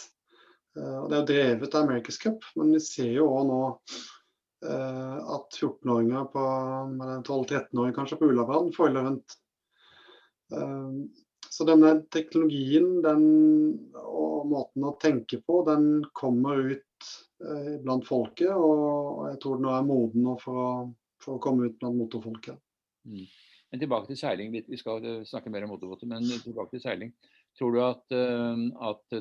Eh, 0.79 0.97
og 1.01 1.09
det 1.09 1.17
er 1.17 1.21
jo 1.21 1.29
drevet 1.31 1.75
av 1.75 1.85
America's 1.85 2.19
Cup, 2.21 2.43
men 2.55 2.73
vi 2.75 2.81
ser 2.83 3.11
jo 3.15 3.27
òg 3.31 3.47
nå 3.49 3.61
eh, 3.67 3.99
at 4.65 5.57
14-åringer 5.59 6.27
på 6.33 6.43
12-13-åringer 7.27 7.95
kanskje 7.95 8.17
på 8.19 8.29
Ullabrand 8.31 8.73
foiler 8.75 9.07
rundt. 9.07 9.37
Eh, 10.53 10.97
så 11.49 11.67
denne 11.69 11.93
teknologien 12.11 12.99
den, 13.05 13.25
og 13.95 14.49
måten 14.51 14.87
å 14.89 14.95
tenke 15.01 15.39
på, 15.45 15.61
den 15.69 16.03
kommer 16.17 16.59
ut 16.73 17.11
blant 17.85 18.07
folket. 18.07 18.51
Og 18.51 19.25
jeg 19.29 19.39
tror 19.43 19.61
den 19.61 19.71
er 19.71 19.87
moden 19.87 20.29
for 20.41 20.59
å, 20.59 20.69
for 21.23 21.37
å 21.37 21.43
komme 21.43 21.69
ut 21.69 21.77
blant 21.79 21.99
motorfolket. 21.99 22.59
Mm. 23.07 23.25
Men 23.75 23.81
tilbake 23.81 24.07
til 24.07 24.19
seiling. 24.19 24.53
Vi 24.55 24.77
skal 24.79 25.03
eh, 25.03 25.23
snakke 25.27 25.51
mer 25.51 25.65
om 25.65 25.73
motorbåter, 25.73 26.07
men 26.07 26.23
tilbake 26.23 26.75
til 26.75 26.83
seiling. 26.83 27.09
Tror 27.59 27.73
du 27.75 27.81
at, 27.83 28.03
eh, 28.15 28.61
at 28.87 29.17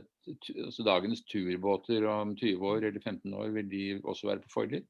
altså 0.67 0.87
dagens 0.87 1.25
turbåter 1.31 2.07
om 2.11 2.37
20 2.39 2.69
år 2.71 2.87
eller 2.87 3.01
15 3.01 3.35
år, 3.35 3.49
vil 3.57 3.71
de 3.73 3.85
også 4.05 4.31
være 4.31 4.45
på 4.45 4.53
foiler? 4.53 4.85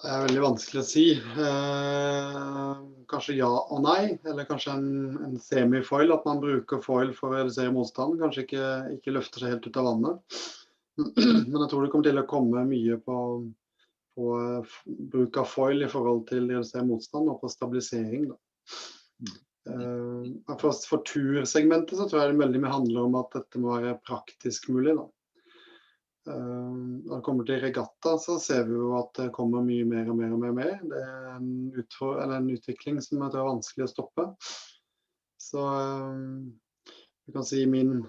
Det 0.00 0.10
er 0.10 0.24
veldig 0.24 0.42
vanskelig 0.42 0.80
å 0.80 0.86
si. 0.86 1.04
Eh, 1.18 2.70
kanskje 3.10 3.36
ja 3.38 3.50
og 3.50 3.82
nei, 3.84 4.16
eller 4.26 4.48
kanskje 4.48 4.74
en, 4.74 4.88
en 5.28 5.36
semifoil. 5.42 6.14
At 6.14 6.26
man 6.26 6.40
bruker 6.42 6.82
foil 6.82 7.12
for 7.16 7.30
å 7.30 7.42
redusere 7.42 7.74
motstand. 7.74 8.18
Kanskje 8.22 8.46
ikke, 8.46 8.70
ikke 8.96 9.14
løfter 9.14 9.44
seg 9.44 9.54
helt 9.54 9.68
ut 9.68 9.78
av 9.78 9.88
vannet. 9.90 10.38
Men 11.50 11.60
jeg 11.60 11.70
tror 11.70 11.84
det 11.84 11.92
kommer 11.92 12.08
til 12.08 12.22
å 12.22 12.26
komme 12.30 12.64
mye 12.68 12.98
på, 13.04 13.18
på 14.18 14.34
eh, 14.40 14.74
bruk 15.14 15.40
av 15.44 15.48
foil 15.52 15.86
i 15.86 15.92
forhold 15.92 16.26
til 16.32 16.48
redusert 16.50 16.88
motstand 16.88 17.30
og 17.32 17.40
på 17.44 17.52
stabilisering. 17.52 18.30
Uh, 19.62 20.26
for, 20.58 20.74
for 20.74 21.04
tursegmentet 21.06 21.94
så 21.94 22.08
tror 22.10 22.24
jeg 22.24 22.32
det 22.32 22.40
veldig 22.40 22.62
mye 22.64 22.72
handler 22.72 23.04
om 23.06 23.20
at 23.20 23.36
dette 23.36 23.60
må 23.62 23.76
være 23.76 24.00
praktisk 24.02 24.66
mulig. 24.74 24.96
Da. 24.98 25.06
Uh, 26.28 27.02
når 27.02 27.16
det 27.16 27.24
kommer 27.26 27.46
til 27.46 27.62
regatta, 27.64 28.14
så 28.22 28.36
ser 28.38 28.68
vi 28.68 28.76
jo 28.78 28.92
at 28.94 29.10
det 29.18 29.32
kommer 29.34 29.64
mye 29.66 29.86
mer 29.88 30.10
og 30.12 30.18
mer 30.20 30.34
og 30.34 30.42
mer. 30.44 30.52
mer. 30.54 30.74
Det 30.86 31.00
er 31.02 31.30
en, 31.34 31.48
utfor, 31.82 32.20
en 32.22 32.50
utvikling 32.52 33.00
som 33.02 33.18
jeg 33.18 33.32
tror 33.32 33.42
er 33.42 33.48
vanskelig 33.48 33.86
å 33.86 33.90
stoppe. 33.90 34.26
Så 35.42 35.64
uh, 35.66 36.92
vi 37.26 37.34
kan 37.34 37.46
si 37.46 37.64
min 37.70 38.02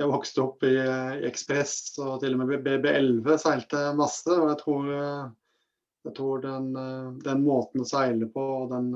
jeg 0.00 0.08
vokste 0.08 0.40
opp 0.40 0.62
i, 0.64 0.76
i 0.80 1.26
Ekspress 1.28 1.98
og 2.00 2.22
til 2.22 2.32
og 2.32 2.40
med 2.40 2.62
BB11 2.64 3.34
seilte 3.42 3.82
masse. 3.98 4.30
Og 4.32 4.46
jeg 4.48 4.60
tror, 4.62 4.86
jeg 6.06 6.14
tror 6.16 6.40
den, 6.46 6.70
den, 7.20 7.42
måten 7.44 7.82
å 7.82 7.88
seile 7.90 8.30
på 8.32 8.44
og 8.62 8.70
den, 8.70 8.88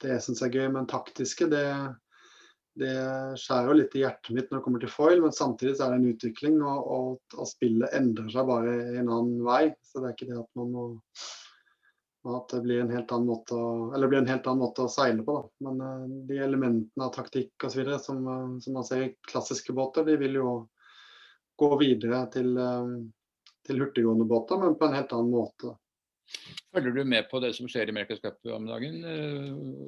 det 0.00 0.14
jeg 0.14 0.24
syns 0.24 0.40
er 0.46 0.54
gøy 0.54 0.70
men 0.72 0.88
taktiske, 0.88 1.50
det, 1.52 1.66
det 2.80 2.94
skjærer 3.38 3.70
jo 3.70 3.78
litt 3.78 3.94
i 3.94 4.02
hjertet 4.02 4.34
mitt 4.34 4.50
når 4.50 4.58
det 4.58 4.64
kommer 4.64 4.82
til 4.82 4.90
foil, 4.90 5.20
men 5.22 5.34
samtidig 5.34 5.76
så 5.78 5.86
er 5.86 5.94
det 5.94 6.00
en 6.00 6.14
utvikling, 6.14 6.58
og, 6.66 6.88
og, 6.96 7.36
og 7.38 7.46
spillet 7.46 7.94
endrer 7.94 8.32
seg 8.34 8.48
bare 8.50 8.74
i 8.90 8.98
en 8.98 9.10
annen 9.10 9.44
vei. 9.46 9.62
Så 9.86 10.02
det 10.02 10.10
er 10.10 10.16
ikke 10.16 10.30
det 10.32 10.40
at 10.42 10.50
man 10.58 10.72
må 10.74 10.86
at 12.24 12.48
det 12.48 12.60
blir 12.64 12.80
en 12.80 12.92
helt 12.92 13.10
annen 13.12 13.28
måte 13.28 13.56
å, 13.56 13.70
eller 13.94 14.08
blir 14.08 14.22
en 14.22 14.30
helt 14.30 14.46
annen 14.48 14.62
måte 14.64 14.86
å 14.86 14.92
seile 14.92 15.24
på. 15.26 15.34
Da. 15.36 15.66
Men 15.66 15.80
uh, 15.84 16.20
de 16.28 16.38
elementene 16.40 17.04
av 17.04 17.12
taktikk 17.12 17.66
osv. 17.68 17.82
Som, 18.00 18.22
uh, 18.24 18.54
som 18.64 18.78
man 18.78 18.86
ser 18.88 19.02
i 19.04 19.10
klassiske 19.28 19.74
båter, 19.76 20.06
de 20.08 20.16
vil 20.22 20.38
jo 20.40 20.54
gå 21.60 21.68
videre 21.82 22.22
til, 22.32 22.54
uh, 22.56 23.50
til 23.68 23.82
hurtiggående 23.82 24.24
båter, 24.28 24.62
men 24.62 24.78
på 24.80 24.88
en 24.88 24.96
helt 24.96 25.12
annen 25.12 25.34
måte. 25.34 25.74
Følger 26.72 26.96
du 26.96 27.04
med 27.04 27.28
på 27.28 27.42
det 27.44 27.52
som 27.58 27.68
skjer 27.68 27.92
i 27.92 28.06
Cup 28.16 28.48
om 28.48 28.64
dagen, 28.66 29.04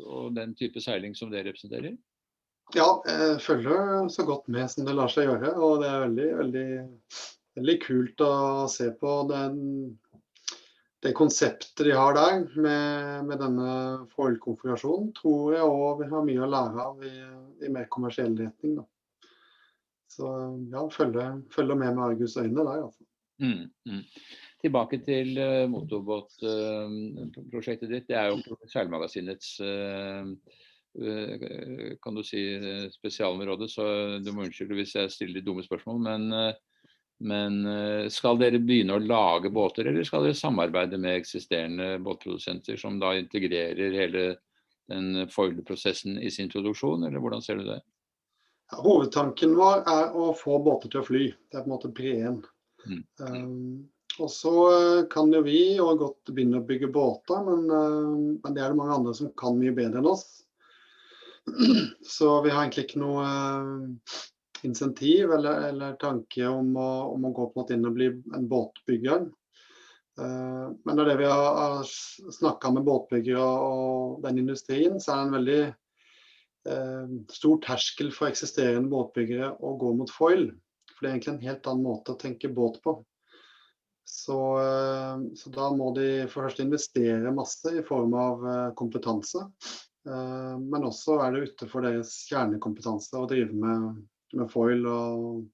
og 0.04 0.34
den 0.36 0.52
type 0.54 0.82
seiling 0.84 1.16
som 1.16 1.32
det 1.32 1.46
representerer? 1.48 1.96
Ja, 2.75 3.02
jeg 3.06 3.37
følger 3.44 4.08
så 4.11 4.25
godt 4.26 4.49
med 4.50 4.66
som 4.73 4.87
det 4.88 4.94
lar 4.96 5.11
seg 5.12 5.28
gjøre. 5.28 5.52
Og 5.62 5.82
det 5.82 5.88
er 5.90 6.00
veldig, 6.08 6.28
veldig, 6.40 6.68
veldig 7.61 7.76
kult 7.85 8.16
å 8.26 8.32
se 8.73 8.87
på 8.99 9.11
den 9.30 9.54
det 11.04 11.12
konseptet 11.14 11.85
de 11.85 11.92
har 11.94 12.14
der 12.16 12.38
med, 12.58 13.25
med 13.28 13.38
denne 13.38 13.68
foil-konfigurasjonen, 14.16 15.12
tror 15.14 15.54
jeg 15.54 15.62
òg 15.62 16.00
vi 16.00 16.06
har 16.11 16.25
mye 16.26 16.42
å 16.42 16.49
lære 16.50 16.82
av 16.82 17.04
i, 17.04 17.12
i 17.62 17.68
mer 17.70 17.87
kommersiell 17.92 18.35
retning. 18.38 18.76
Da. 18.80 18.85
Så 20.16 20.25
ja, 20.73 20.90
følger, 20.90 21.42
følger 21.52 21.76
med 21.78 21.94
med 21.94 22.04
argusøyne 22.08 22.64
der, 22.64 22.82
altså. 22.88 23.04
Mm, 23.44 23.64
mm. 23.85 24.02
Tilbake 24.64 24.96
til 25.04 25.37
uh, 25.37 25.68
motorbåtprosjektet 25.68 27.87
uh, 27.87 27.92
ditt. 27.92 28.08
Det 28.08 28.16
er 28.16 28.32
jo 28.32 28.40
Seilmagasinets 28.73 29.61
uh, 29.61 30.25
kan 32.00 32.16
du 32.16 32.22
si, 32.24 32.40
spesialområde, 32.94 33.68
så 33.68 33.84
du 34.24 34.30
må 34.32 34.46
unnskylde 34.46 34.78
hvis 34.78 34.94
jeg 34.96 35.12
stiller 35.12 35.44
dumme 35.44 35.64
spørsmål. 35.66 35.98
Men 36.06 36.54
men 37.18 37.66
eh, 37.66 38.08
skal 38.12 38.36
dere 38.40 38.60
begynne 38.60 38.98
å 38.98 39.02
lage 39.02 39.50
båter, 39.52 39.88
eller 39.88 40.04
skal 40.04 40.26
dere 40.26 40.36
samarbeide 40.36 40.98
med 41.00 41.16
eksisterende 41.22 41.96
båtprodusenter 42.04 42.76
som 42.80 42.98
da 43.00 43.14
integrerer 43.16 43.96
hele 43.96 44.24
den 44.90 45.24
foileprosessen 45.32 46.20
i 46.20 46.30
sin 46.30 46.50
produksjon, 46.52 47.06
eller 47.08 47.22
hvordan 47.22 47.42
ser 47.42 47.60
du 47.60 47.70
det? 47.70 47.80
Ja, 48.70 48.82
hovedtanken 48.82 49.56
vår 49.56 49.86
er 49.88 50.16
å 50.18 50.30
få 50.36 50.60
båter 50.62 50.92
til 50.92 51.00
å 51.00 51.06
fly. 51.06 51.26
Det 51.32 51.56
er 51.56 51.64
på 51.64 51.70
en 51.70 51.74
måte 51.74 51.92
breen. 51.94 52.40
Mm. 52.86 53.02
Um, 53.22 53.88
og 54.20 54.30
så 54.32 54.52
eh, 54.72 55.04
kan 55.12 55.32
jo 55.32 55.42
vi 55.46 55.76
jo 55.78 55.88
godt 55.98 56.34
begynne 56.34 56.60
å 56.60 56.66
bygge 56.68 56.92
båter, 56.92 57.40
men, 57.48 57.64
uh, 57.72 58.12
men, 58.42 58.52
det 58.52 58.62
er 58.62 58.72
det 58.72 58.78
mange 58.78 59.00
andre 59.00 59.16
som 59.16 59.32
kan 59.38 59.56
mye 59.58 59.74
bedre 59.76 60.02
enn 60.02 60.10
oss. 60.12 60.45
Så 62.02 62.42
vi 62.42 62.50
har 62.50 62.62
egentlig 62.62 62.86
ikke 62.88 63.02
noe 63.02 63.24
uh, 63.24 64.20
insentiv 64.66 65.32
eller, 65.32 65.68
eller 65.70 65.96
tanke 66.00 66.46
om 66.48 66.76
å, 66.78 66.90
om 67.14 67.26
å, 67.28 67.32
gå 67.32 67.48
på 67.48 67.52
en 67.54 67.62
måte 67.62 67.76
inn 67.76 67.88
og 67.88 67.96
bli 67.96 68.10
en 68.36 68.46
båtbygger. 68.50 69.26
Uh, 70.20 70.72
men 70.88 71.00
er 71.00 71.10
det 71.10 71.18
vi 71.20 71.30
har, 71.30 71.82
snakka 72.38 72.72
med 72.74 72.86
båtbyggere 72.88 73.42
og 73.42 74.22
den 74.24 74.40
industrien, 74.44 75.00
så 75.00 75.12
er 75.12 75.18
det 75.18 75.26
en 75.26 75.36
veldig 75.36 75.58
uh, 76.70 77.18
stor 77.32 77.60
terskel 77.66 78.12
for 78.14 78.30
eksisterende 78.30 78.92
båtbyggere 78.92 79.52
å 79.60 79.76
gå 79.80 79.92
mot 79.98 80.12
foil. 80.12 80.48
For 80.94 81.04
det 81.04 81.10
er 81.10 81.18
egentlig 81.18 81.34
en 81.36 81.50
helt 81.50 81.68
annen 81.68 81.84
måte 81.86 82.14
å 82.14 82.20
tenke 82.20 82.52
båt 82.52 82.80
på. 82.84 82.98
Så, 84.06 84.38
uh, 84.62 85.26
så 85.36 85.52
da 85.52 85.68
må 85.74 85.90
de 85.98 86.08
for 86.30 86.46
først 86.46 86.62
investere 86.64 87.34
masse 87.34 87.74
i 87.74 87.84
form 87.86 88.16
av 88.16 88.48
kompetanse. 88.78 89.44
Men 90.06 90.84
også 90.86 91.16
er 91.25 91.32
det 91.34 91.48
utenfor 91.50 91.82
deres 91.82 92.12
kjernekompetanse 92.28 93.18
å 93.18 93.26
drive 93.30 93.56
med 93.58 94.04
med 94.34 94.50
foil 94.50 94.86
og, 94.90 95.44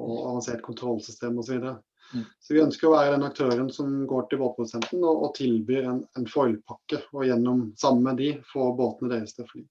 og 0.00 0.14
avansert 0.30 0.62
kontrollsystem 0.64 1.38
osv. 1.40 1.60
Så, 1.60 1.74
mm. 2.18 2.24
så 2.40 2.56
vi 2.56 2.62
ønsker 2.64 2.88
å 2.88 2.94
være 2.94 3.14
den 3.16 3.26
aktøren 3.26 3.70
som 3.72 3.92
går 4.10 4.28
til 4.30 4.40
båtprodusenten 4.42 5.04
og, 5.04 5.28
og 5.28 5.36
tilbyr 5.38 5.90
en, 5.90 6.02
en 6.18 6.28
foilpakke, 6.30 7.04
og 7.12 7.26
gjennom, 7.28 7.66
sammen 7.80 8.08
med 8.08 8.20
de, 8.22 8.32
få 8.52 8.72
båtene 8.78 9.12
deres 9.14 9.36
til 9.36 9.46
å 9.46 9.52
fly. 9.52 9.64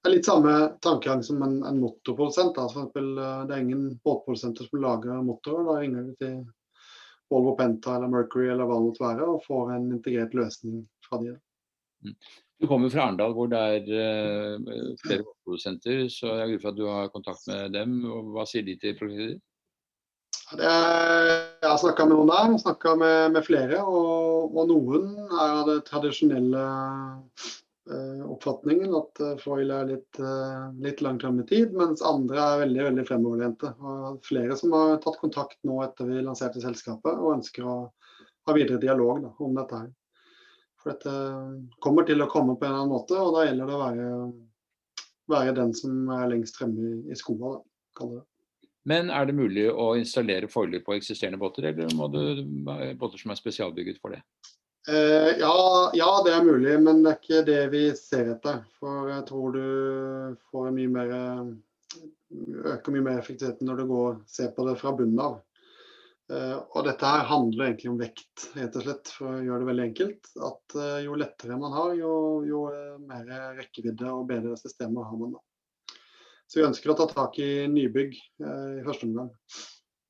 Det 0.00 0.08
er 0.08 0.14
litt 0.14 0.28
samme 0.28 0.54
tankegang 0.80 1.22
som 1.24 1.42
en, 1.44 1.58
en 1.68 1.80
motorprodusent. 1.80 2.54
Da. 2.56 2.64
For 2.72 2.86
eksempel, 2.86 3.10
eh, 3.20 3.42
det 3.48 3.56
er 3.56 3.66
ingen 3.66 3.82
båtprodusenter 4.04 4.68
som 4.70 4.80
lager 4.80 5.20
motorer. 5.26 5.66
Da 5.66 5.74
ringer 5.82 6.06
vi 6.06 6.14
til 6.22 6.38
Volvo 7.30 7.52
Penta 7.58 7.98
eller 7.98 8.08
Mercury 8.10 8.48
eller 8.48 8.64
hva 8.64 8.78
det 8.78 8.86
måtte 8.86 9.04
være, 9.04 9.26
og 9.28 9.44
får 9.44 9.74
en 9.74 9.90
integrert 9.92 10.32
løsning 10.38 10.86
fra 11.04 11.20
de. 11.20 11.34
Mm. 12.06 12.16
Du 12.60 12.66
kommer 12.68 12.92
fra 12.92 13.06
Arendal 13.06 13.32
hvor 13.36 13.48
det 13.48 13.60
er 13.60 13.86
uh, 13.88 14.96
flere 15.00 15.24
produsenter, 15.44 16.02
så 16.12 16.34
jeg 16.42 16.54
går 16.54 16.64
for 16.64 16.72
at 16.74 16.80
du 16.80 16.84
har 16.88 17.14
kontakt 17.14 17.46
med 17.48 17.72
dem. 17.76 18.02
og 18.04 18.34
Hva 18.34 18.44
sier 18.48 18.66
de 18.66 18.76
til 18.80 18.98
prosjektet 18.98 19.40
jeg 20.50 21.68
har 21.68 21.78
snakka 21.78 22.06
med 22.06 22.16
noen 22.16 22.30
der, 22.30 22.58
snakka 22.58 22.94
med, 22.98 23.32
med, 23.36 23.44
flere. 23.46 23.82
Og, 23.86 24.50
og, 24.50 24.64
noen 24.70 25.12
er 25.30 25.52
av 25.60 25.68
det 25.68 25.76
tradisjonelle 25.86 26.62
uh, 27.90 28.24
oppfatningen 28.26 28.96
at 28.98 29.22
uh, 29.22 29.36
foil 29.42 29.70
er 29.74 29.92
litt, 29.92 30.18
uh, 30.18 30.72
litt 30.82 31.02
langt 31.06 31.22
fram 31.22 31.38
i 31.42 31.46
tid, 31.46 31.76
mens 31.76 32.02
andre 32.02 32.42
er 32.42 32.64
veldig 32.64 32.88
veldig 32.88 33.06
fremoverlente. 33.12 33.72
Og 33.78 34.18
flere 34.26 34.58
som 34.58 34.74
har 34.74 34.98
tatt 35.04 35.20
kontakt 35.22 35.60
nå 35.62 35.78
etter 35.86 36.10
vi 36.10 36.24
lanserte 36.24 36.62
selskapet 36.64 37.14
og 37.14 37.36
ønsker 37.38 37.66
å 37.66 37.78
ha 38.48 38.56
videre 38.56 38.82
dialog 38.82 39.22
da, 39.22 39.34
om 39.38 39.54
dette 39.54 39.84
her. 39.84 39.90
For 40.80 40.94
dette 40.94 41.12
kommer 41.84 42.06
til 42.08 42.22
å 42.24 42.28
komme 42.30 42.56
på 42.56 42.64
en 42.64 42.72
eller 42.72 42.84
annen 42.84 42.94
måte, 42.94 43.18
og 43.20 43.34
da 43.36 43.46
gjelder 43.46 43.68
det 43.68 43.76
å 43.76 43.82
være 43.84 44.06
være 45.30 45.54
den 45.54 45.72
som 45.76 46.08
er 46.10 46.30
lengst 46.32 46.56
fremme 46.58 46.82
i, 46.82 46.94
i 47.12 47.18
skoa, 47.18 47.60
kaller 47.98 48.20
det. 48.20 48.26
Men 48.90 49.10
er 49.12 49.28
det 49.28 49.36
mulig 49.36 49.66
å 49.70 49.92
installere 50.00 50.48
foiler 50.50 50.80
på 50.82 50.96
eksisterende 50.96 51.38
båter, 51.38 51.68
eller 51.68 51.92
må 51.94 52.08
du 52.10 52.22
båter 52.98 53.20
som 53.20 53.30
er 53.30 53.38
spesialbygget 53.38 54.00
for 54.00 54.16
det? 54.16 54.22
Eh, 54.88 55.36
ja, 55.42 55.90
ja, 55.94 56.08
det 56.24 56.32
er 56.32 56.46
mulig, 56.46 56.78
men 56.80 57.02
det 57.04 57.12
er 57.12 57.18
ikke 57.20 57.42
det 57.46 57.60
vi 57.74 57.82
ser 57.98 58.32
etter. 58.32 58.62
For 58.80 59.10
jeg 59.12 59.26
tror 59.28 59.52
du 59.54 59.66
får 60.48 60.72
mye 60.74 60.94
mer 60.96 61.12
øker 62.30 62.94
mye 62.94 63.04
mer 63.04 63.18
effektiviteten 63.18 63.68
når 63.68 63.82
du 63.82 63.86
går 63.90 64.18
ser 64.30 64.52
på 64.56 64.64
det 64.68 64.76
fra 64.80 64.94
bunnen 64.96 65.20
av. 65.22 65.40
Uh, 66.30 66.60
og 66.78 66.84
dette 66.86 67.08
her 67.10 67.24
handler 67.26 67.66
egentlig 67.66 67.88
om 67.90 67.98
vekt, 67.98 68.44
rett 68.54 68.76
og 68.78 68.84
slett, 68.84 69.10
for 69.16 69.34
å 69.34 69.40
gjøre 69.42 69.64
det 69.64 69.68
veldig 69.70 69.86
enkelt. 69.88 70.28
At 70.46 70.76
uh, 70.78 70.98
jo 71.02 71.16
lettere 71.18 71.58
man 71.58 71.74
har, 71.74 71.94
jo, 71.98 72.12
jo 72.46 72.60
uh, 72.70 73.00
mer 73.02 73.56
rekkevidde 73.58 74.12
og 74.14 74.28
bedre 74.28 74.54
systemer 74.60 75.08
har 75.08 75.18
man 75.18 75.34
da. 75.34 75.42
Så 76.50 76.60
vi 76.60 76.66
ønsker 76.68 76.92
å 76.92 76.96
ta 76.98 77.08
tak 77.10 77.36
i 77.38 77.66
nybygg 77.70 78.14
i 78.42 78.82
første 78.82 79.06
omgang. 79.06 79.28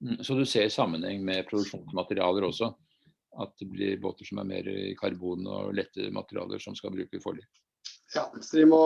Mm, 0.01 0.23
så 0.25 0.37
du 0.39 0.47
ser 0.49 0.71
sammenheng 0.73 1.21
med 1.25 1.45
produksjonsmaterialer 1.51 2.47
også? 2.47 2.71
At 3.45 3.53
det 3.61 3.69
blir 3.69 3.99
båter 4.01 4.25
som 4.25 4.41
er 4.41 4.49
mer 4.49 4.71
karbon 4.97 5.45
og 5.45 5.75
lette 5.77 6.09
materialer 6.17 6.63
som 6.65 6.77
skal 6.79 6.95
bruke 6.95 7.21
forlig? 7.21 7.45
Ja, 8.15 8.25
så 8.43 8.57
de 8.57 8.65
må, 8.67 8.81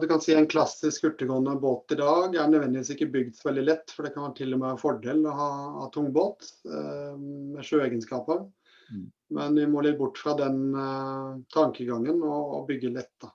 du 0.00 0.06
kan 0.06 0.20
si 0.22 0.34
En 0.38 0.46
klassisk 0.46 1.04
hurtiggående 1.04 1.56
båt 1.58 1.92
i 1.92 1.98
dag 1.98 2.36
er 2.36 2.50
nødvendigvis 2.50 2.92
ikke 2.94 3.10
bygd 3.14 3.34
så 3.34 3.48
veldig 3.48 3.64
lett. 3.66 3.94
For 3.94 4.06
det 4.06 4.12
kan 4.14 4.36
til 4.38 4.54
og 4.54 4.60
med 4.60 4.66
være 4.68 4.76
en 4.76 4.82
fordel 4.82 5.24
å 5.26 5.34
ha, 5.34 5.48
ha 5.80 5.88
tung 5.94 6.12
båt 6.14 6.46
eh, 6.68 7.16
med 7.18 7.66
sjøegenskaper. 7.66 8.44
Mm. 8.94 9.08
Men 9.34 9.58
vi 9.58 9.66
må 9.68 9.82
litt 9.84 9.98
bort 9.98 10.20
fra 10.22 10.36
den 10.38 10.70
eh, 10.78 11.32
tankegangen 11.54 12.22
og, 12.22 12.54
og, 12.54 12.62
bygge 12.70 12.94
lett. 12.94 13.12
da. 13.24 13.32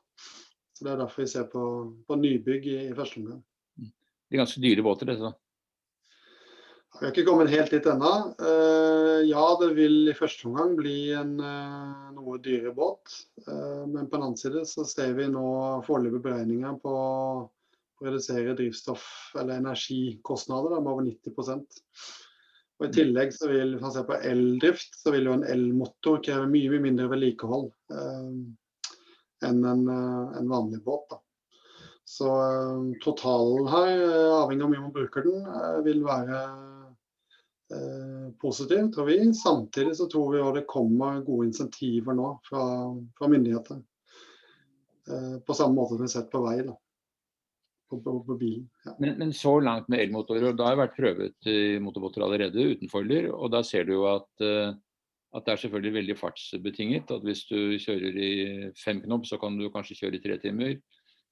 Så 0.73 0.87
Det 0.87 0.93
er 0.93 1.03
derfor 1.03 1.25
vi 1.25 1.31
ser 1.35 1.49
på, 1.51 1.65
på 2.07 2.19
nybygg 2.23 2.69
i, 2.71 2.79
i 2.87 2.95
første 2.95 3.19
omgang. 3.19 3.43
Mm. 3.75 3.91
De 3.91 4.37
er 4.37 4.45
ganske 4.45 4.63
dyre 4.63 4.85
båter, 4.87 5.11
dette? 5.11 5.35
Vi 6.99 7.07
har 7.07 7.09
ikke 7.09 7.25
kommet 7.25 7.49
helt 7.49 7.71
dit 7.73 7.87
ennå. 7.89 8.11
Uh, 8.37 9.23
ja, 9.25 9.43
det 9.59 9.71
vil 9.75 10.11
i 10.11 10.15
første 10.17 10.45
omgang 10.47 10.75
bli 10.77 10.97
en 11.17 11.33
uh, 11.41 12.11
noe 12.13 12.37
dyrere 12.43 12.73
båt. 12.77 13.15
Uh, 13.47 13.83
men 13.89 14.05
på 14.05 14.15
den 14.15 14.27
annen 14.27 14.37
side 14.39 14.61
så 14.69 14.85
ser 14.85 15.15
vi 15.17 15.25
nå 15.31 15.45
foreløpige 15.87 16.27
beregninger 16.27 16.77
på 16.83 16.93
å 16.93 18.03
redusere 18.03 18.53
drivstoff- 18.59 19.33
eller 19.39 19.57
energikostnader 19.63 20.77
med 20.77 20.91
over 20.91 21.07
90% 21.07 21.81
og 22.83 22.89
I 22.89 22.95
tillegg 22.97 23.31
så 23.31 23.47
vil 23.47 23.75
hvis 23.75 23.83
man 23.83 23.93
ser 23.95 24.05
på 24.07 24.17
eldrift, 24.27 24.97
så 24.97 25.13
vil 25.13 25.29
jo 25.29 25.35
en 25.37 25.45
elmotor 25.47 26.17
kreve 26.25 26.49
mye, 26.51 26.71
mye 26.73 26.83
mindre 26.83 27.05
vedlikehold 27.13 27.69
enn 27.93 29.59
en, 29.69 29.83
en, 29.91 30.49
vanlig 30.49 30.81
båt. 30.83 31.05
da. 31.13 31.19
Så 32.03 32.27
totalen 33.03 33.69
her, 33.71 33.91
avhengig 34.41 34.65
av 34.65 34.67
hvor 34.67 34.73
mye 34.73 34.83
man 34.83 34.95
bruker 34.95 35.27
den, 35.27 35.47
vil 35.85 36.03
være 36.03 36.41
Eh, 37.73 38.31
positiv, 38.41 38.91
tror 38.91 39.05
vi. 39.05 39.33
Samtidig 39.33 39.95
så 39.97 40.05
tror 40.05 40.33
vi 40.33 40.41
også 40.41 40.59
det 40.59 40.69
kommer 40.69 41.21
gode 41.25 41.47
insentiver 41.49 42.15
nå 42.17 42.29
fra, 42.45 42.63
fra 43.17 43.29
myndighetene. 43.31 43.81
Eh, 45.09 45.35
på 45.45 45.55
samme 45.57 45.77
måte 45.79 45.95
som 45.95 46.03
vi 46.03 46.09
har 46.09 46.13
sett 46.15 46.31
på 46.31 46.43
vei. 46.45 46.57
da. 46.67 46.75
På, 47.89 47.99
på, 48.01 48.35
bilen. 48.37 48.69
Ja. 48.85 48.95
Men, 48.99 49.17
men, 49.19 49.33
så 49.37 49.59
langt 49.61 49.89
med 49.89 50.01
elmotorer, 50.01 50.49
og 50.49 50.57
da 50.57 50.71
har 50.71 50.79
vært 50.79 50.95
prøvet 50.97 51.49
i 51.49 51.77
motorbåter 51.83 52.25
allerede 52.25 52.71
uten 52.73 52.89
foiler. 52.89 53.29
Og 53.33 53.51
da 53.53 53.61
ser 53.65 53.85
du 53.87 53.95
jo 53.95 54.07
at, 54.11 54.29
eh, 54.41 54.73
at 55.33 55.45
det 55.45 55.53
er 55.53 55.63
selvfølgelig 55.63 55.97
veldig 55.99 56.17
fartsbetinget. 56.19 57.13
At 57.13 57.25
hvis 57.25 57.45
du 57.49 57.77
kjører 57.81 58.17
i 58.17 58.33
fem 58.81 59.01
knop, 59.05 59.25
så 59.29 59.39
kan 59.41 59.57
du 59.57 59.69
kanskje 59.73 59.99
kjøre 60.03 60.19
i 60.19 60.23
tre 60.25 60.39
timer. 60.41 60.77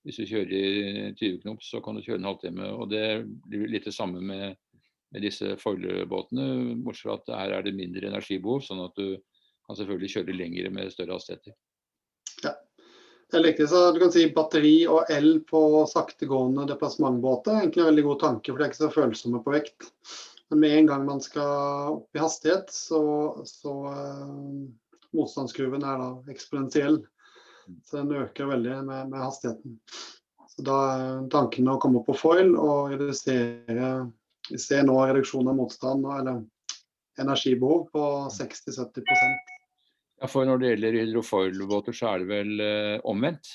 Hvis 0.06 0.18
du 0.18 0.26
kjører 0.26 0.54
i 0.58 1.14
20 1.14 1.42
knop, 1.44 1.62
så 1.62 1.78
kan 1.86 1.98
du 1.98 2.02
kjøre 2.02 2.18
en 2.22 2.30
halvtime. 2.32 2.72
Og 2.74 2.88
det 2.90 3.06
blir 3.50 3.70
litt 3.70 3.86
det 3.86 3.94
samme 3.94 4.22
med 4.26 4.58
med 5.12 5.26
disse 5.26 5.56
foilebåtene. 5.62 6.76
Bortsett 6.86 7.08
fra 7.08 7.18
at 7.20 7.32
her 7.44 7.58
er 7.58 7.68
det 7.68 7.76
mindre 7.78 8.10
energibehov, 8.12 8.64
sånn 8.66 8.84
at 8.86 8.96
du 8.98 9.18
kan 9.68 9.78
selvfølgelig 9.78 10.14
kjøre 10.16 10.38
lengre 10.38 10.74
med 10.74 10.92
større 10.94 11.18
hastigheter. 11.18 11.56
Ja, 12.46 12.56
det 13.32 13.40
er 13.40 13.46
riktig. 13.50 13.70
Så 13.72 13.84
du 13.92 14.02
kan 14.02 14.14
si 14.14 14.26
batteri 14.36 14.76
og 14.90 15.12
el 15.14 15.34
på 15.48 15.86
saktegående 15.92 16.68
deplassementbåter 16.72 17.56
er 17.56 17.64
egentlig 17.66 17.86
en 17.86 17.92
veldig 17.92 18.06
god 18.10 18.22
tanke, 18.26 18.52
for 18.52 18.60
de 18.60 18.68
er 18.68 18.74
ikke 18.74 18.84
så 18.84 18.94
følsomme 18.96 19.44
på 19.46 19.56
vekt. 19.56 19.92
Men 20.52 20.64
med 20.64 20.78
en 20.78 20.90
gang 20.90 21.06
man 21.08 21.22
skal 21.24 21.98
opp 21.98 22.18
i 22.18 22.20
hastighet, 22.20 22.74
så, 22.76 23.02
så 23.48 23.76
eh, 23.92 24.34
motstandskurven 25.16 25.86
er 25.88 26.02
da 26.02 26.10
eksponentiell. 26.34 27.00
Så 27.88 28.02
den 28.02 28.18
øker 28.20 28.50
veldig 28.50 28.82
med, 28.84 29.12
med 29.14 29.22
hastigheten. 29.22 29.78
Så 30.52 30.66
da 30.68 30.80
er 30.92 31.22
tanken 31.32 31.70
å 31.72 31.78
komme 31.80 32.02
på 32.04 32.16
foil 32.20 32.58
og 32.60 32.92
redusere 32.92 33.92
vi 34.52 34.60
ser 34.60 34.86
nå 34.88 34.98
reduksjon 35.00 35.48
av 35.48 35.58
motstand 35.58 36.06
eller 36.20 36.44
energibehov 37.22 37.88
på 37.94 38.06
60-70 38.36 39.04
Ja, 40.22 40.30
for 40.30 40.46
Når 40.46 40.62
det 40.62 40.72
gjelder 40.72 40.98
hydrofoilbåter, 41.00 41.96
så 41.98 42.14
er 42.14 42.22
det 42.22 42.30
vel 42.30 42.64
eh, 42.64 42.98
omvendt? 43.10 43.50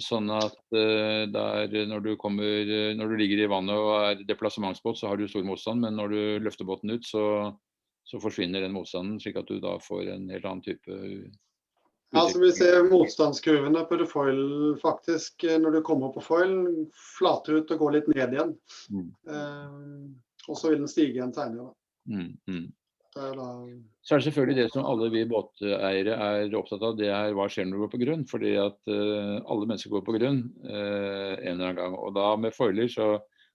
Sånn 0.00 0.30
at 0.32 0.56
eh, 0.74 1.24
der, 1.30 1.74
når, 1.90 2.04
du 2.04 2.12
kommer, 2.20 2.70
når 2.96 3.10
du 3.10 3.16
ligger 3.20 3.44
i 3.44 3.50
vannet 3.50 3.76
og 3.76 3.94
er 3.98 4.22
deplassementsbåt, 4.28 5.00
så 5.00 5.10
har 5.10 5.20
du 5.20 5.26
stor 5.28 5.44
motstand, 5.46 5.84
men 5.84 5.98
når 5.98 6.14
du 6.14 6.20
løfter 6.46 6.68
båten 6.68 6.94
ut, 6.94 7.06
så, 7.06 7.24
så 8.06 8.20
forsvinner 8.22 8.64
den 8.64 8.76
motstanden, 8.76 9.18
slik 9.22 9.40
at 9.42 9.50
du 9.50 9.58
da 9.62 9.76
får 9.82 10.14
en 10.14 10.30
helt 10.32 10.48
annen 10.48 10.64
type 10.64 11.00
ja, 12.14 12.28
så 12.30 12.40
Vi 12.40 12.52
ser 12.54 12.86
motstandskurvene 12.90 13.84
på 13.90 13.98
foil 14.06 14.40
faktisk 14.82 15.44
eh, 15.48 15.58
når 15.60 15.78
du 15.78 15.80
kommer 15.86 16.12
på 16.14 16.22
foil, 16.22 16.54
flater 17.18 17.58
ut 17.58 17.74
og 17.74 17.82
går 17.82 17.98
litt 17.98 18.08
ned 18.12 18.36
igjen. 18.36 18.54
Mm. 18.94 19.10
Eh, 19.34 20.48
og 20.48 20.58
så 20.60 20.70
vil 20.70 20.82
den 20.84 20.90
stige 20.90 21.18
igjen 21.18 21.34
senere. 21.34 21.72
Mm, 22.10 22.32
mm. 22.46 22.64
Så 23.14 24.14
er 24.14 24.18
det 24.18 24.24
selvfølgelig 24.26 24.56
det 24.58 24.70
som 24.72 24.86
alle 24.90 25.06
vi 25.12 25.20
båteiere 25.30 26.16
er 26.18 26.56
opptatt 26.58 26.82
av, 26.82 26.96
det 26.98 27.12
er 27.14 27.34
hva 27.36 27.46
skjer 27.46 27.68
når 27.68 27.76
du 27.76 27.82
går 27.84 27.92
på 27.92 28.00
grunn. 28.02 28.24
Fordi 28.26 28.54
at 28.58 28.90
uh, 28.90 29.36
alle 29.38 29.68
mennesker 29.70 29.92
går 29.92 30.02
på 30.02 30.16
grunn 30.16 30.40
uh, 30.66 31.34
en 31.38 31.52
eller 31.52 31.68
annen 31.68 31.78
gang. 31.78 31.94
Og 31.94 32.10
da 32.16 32.32
med 32.42 32.56
foiler 32.56 32.90
så 32.90 33.12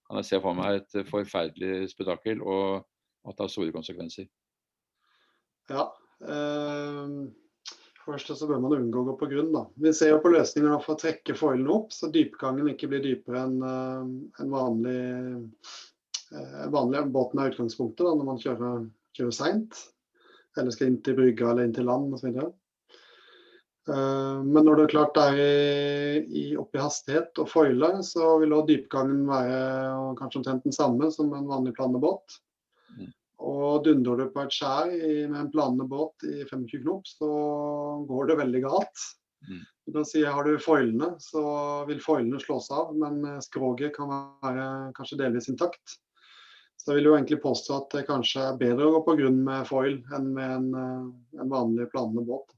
kan 0.08 0.22
jeg 0.22 0.30
se 0.30 0.40
for 0.40 0.56
meg 0.56 0.80
et 0.80 1.10
forferdelig 1.10 1.90
spetakkel 1.92 2.40
og 2.40 2.80
at 3.28 3.36
det 3.36 3.44
har 3.44 3.52
store 3.52 3.76
konsekvenser. 3.76 4.30
Ja. 5.68 5.90
Uh 6.24 7.28
Først 8.10 8.32
så 8.38 8.46
bør 8.48 8.58
man 8.62 8.74
unngå 8.74 9.02
å 9.02 9.06
gå 9.10 9.12
på 9.20 9.28
grunn. 9.30 9.52
Da. 9.54 9.64
Vi 9.84 9.92
ser 9.94 10.14
jo 10.14 10.22
på 10.22 10.32
løsninger 10.34 10.80
for 10.82 10.96
å 10.96 11.00
trekke 11.00 11.36
foilene 11.38 11.70
opp, 11.76 11.92
så 11.94 12.10
dypgangen 12.10 12.72
ikke 12.72 12.88
blir 12.90 13.04
dypere 13.04 13.44
enn 13.46 13.60
eh, 13.66 14.08
en 14.42 14.50
vanlig, 14.50 15.02
uh, 16.34 16.64
vanlig 16.74 17.04
båten 17.14 17.42
er 17.42 17.52
utgangspunktet 17.52 18.02
da, 18.06 18.14
når 18.16 18.28
man 18.32 18.40
kjører, 18.42 18.88
kjører 19.18 19.36
seint. 19.36 19.84
Eller 20.58 20.74
skal 20.74 20.90
inn 20.90 20.98
til 21.06 21.14
brygga 21.20 21.52
eller 21.52 21.68
inn 21.68 21.76
til 21.76 21.86
land 21.86 22.16
osv. 22.16 22.40
Uh, 23.90 24.42
men 24.42 24.66
når 24.66 24.80
det 24.80 24.88
er 24.88 24.92
klart 24.96 25.22
er 25.22 26.58
oppe 26.58 26.80
i 26.80 26.82
hastighet 26.82 27.38
og 27.42 27.52
foiler, 27.52 28.00
så 28.06 28.34
vil 28.42 28.56
også 28.58 28.72
dypgangen 28.72 29.22
være 29.30 29.62
kanskje 30.18 30.42
omtrent 30.42 30.66
den 30.66 30.74
samme 30.74 31.14
som 31.14 31.30
en 31.36 31.50
vanlig 31.52 31.76
planebåt. 31.78 32.40
Mm. 32.98 33.14
Og 33.40 33.84
dundrer 33.86 34.20
du 34.20 34.32
på 34.34 34.42
et 34.44 34.52
skjær 34.52 34.90
med 34.92 35.38
en 35.40 35.50
planende 35.52 35.86
båt 35.88 36.26
i 36.28 36.42
25 36.44 36.82
knop, 36.82 37.08
så 37.08 37.30
går 38.08 38.30
det 38.30 38.40
veldig 38.42 38.62
galt. 38.66 39.06
Mm. 39.48 39.62
Da 39.94 40.04
sier 40.04 40.26
si 40.26 40.32
Har 40.32 40.44
du 40.44 40.58
foilene, 40.60 41.14
så 41.18 41.42
vil 41.88 42.02
foilene 42.04 42.40
slås 42.42 42.70
av, 42.74 42.92
men 42.96 43.24
eh, 43.24 43.40
skroget 43.44 43.94
kan 43.96 44.10
være 44.44 44.66
kanskje 44.96 45.18
delvis 45.22 45.48
intakt. 45.52 45.96
Så 46.76 46.92
jeg 46.92 47.00
vil 47.00 47.10
jo 47.10 47.14
egentlig 47.16 47.40
påstå 47.42 47.76
at 47.76 47.96
det 47.96 48.06
kanskje 48.08 48.44
er 48.44 48.60
bedre 48.60 48.88
å 48.88 48.94
gå 48.94 49.00
på 49.08 49.16
grunn 49.18 49.40
med 49.44 49.66
foil 49.68 49.98
enn 50.16 50.30
med 50.36 50.54
en, 50.56 50.68
eh, 50.82 51.40
en 51.42 51.52
vanlig 51.52 51.90
planende 51.92 52.24
båt. 52.28 52.54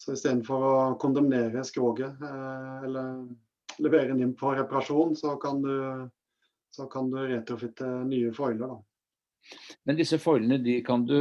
Så 0.00 0.14
istedenfor 0.14 0.68
å 0.68 0.76
kondemnere 1.02 1.64
skroget 1.66 2.22
eh, 2.22 2.76
eller 2.86 3.24
levere 3.82 4.12
den 4.12 4.22
inn 4.28 4.36
på 4.38 4.54
reparasjon, 4.56 5.16
så 5.18 5.34
kan 5.40 5.60
du, 5.64 5.74
så 6.72 6.86
kan 6.92 7.10
du 7.12 7.18
retrofitte 7.24 7.88
nye 8.06 8.32
foiler. 8.36 8.76
da. 8.76 8.78
Men 9.86 9.98
disse 9.98 10.18
foilene 10.18 10.58
de 10.62 10.80
kan 10.86 11.04
du 11.06 11.16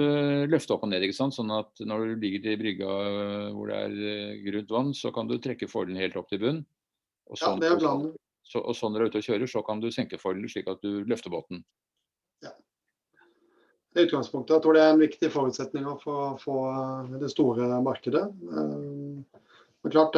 løfte 0.49 0.73
opp 0.73 0.85
og 0.87 0.91
ned. 0.91 1.03
ikke 1.05 1.17
sant? 1.17 1.35
Sånn 1.37 1.51
at 1.53 1.81
når 1.85 2.05
du 2.05 2.23
ligger 2.23 2.43
til 2.45 2.59
brygga 2.61 2.91
øh, 3.05 3.49
hvor 3.53 3.71
det 3.71 3.81
er 3.81 3.97
øh, 4.11 4.35
grunt 4.47 4.75
vann, 4.77 4.93
så 4.97 5.11
kan 5.15 5.29
du 5.29 5.37
trekke 5.41 5.69
foilene 5.69 6.01
helt 6.01 6.17
opp 6.19 6.31
til 6.31 6.41
bunn. 6.41 6.61
Og 7.29 7.41
sånn, 7.41 7.59
ja, 7.59 7.63
det 7.63 7.71
er 7.75 7.81
planen. 7.83 8.13
Så, 8.45 8.61
og 8.61 8.77
sånn 8.77 8.93
når 8.93 9.01
du 9.01 9.05
er 9.05 9.13
ute 9.13 9.21
og 9.21 9.27
kjører, 9.27 9.49
så 9.49 9.61
kan 9.65 9.81
du 9.81 9.89
senke 9.93 10.21
foilene 10.21 10.49
slik 10.49 10.69
at 10.69 10.81
du 10.85 11.03
løfter 11.09 11.33
båten. 11.33 11.61
Ja. 12.45 12.53
Det 13.93 14.01
er 14.01 14.09
utgangspunktet. 14.09 14.57
Jeg 14.57 14.65
tror 14.65 14.77
det 14.77 14.83
er 14.85 14.93
en 14.93 15.01
viktig 15.01 15.31
forutsetning 15.33 15.87
for 16.01 16.25
å 16.25 16.33
få 16.41 16.57
det 17.21 17.31
store 17.33 17.69
markedet. 17.85 18.25
Men 18.45 19.93
klart, 19.93 20.17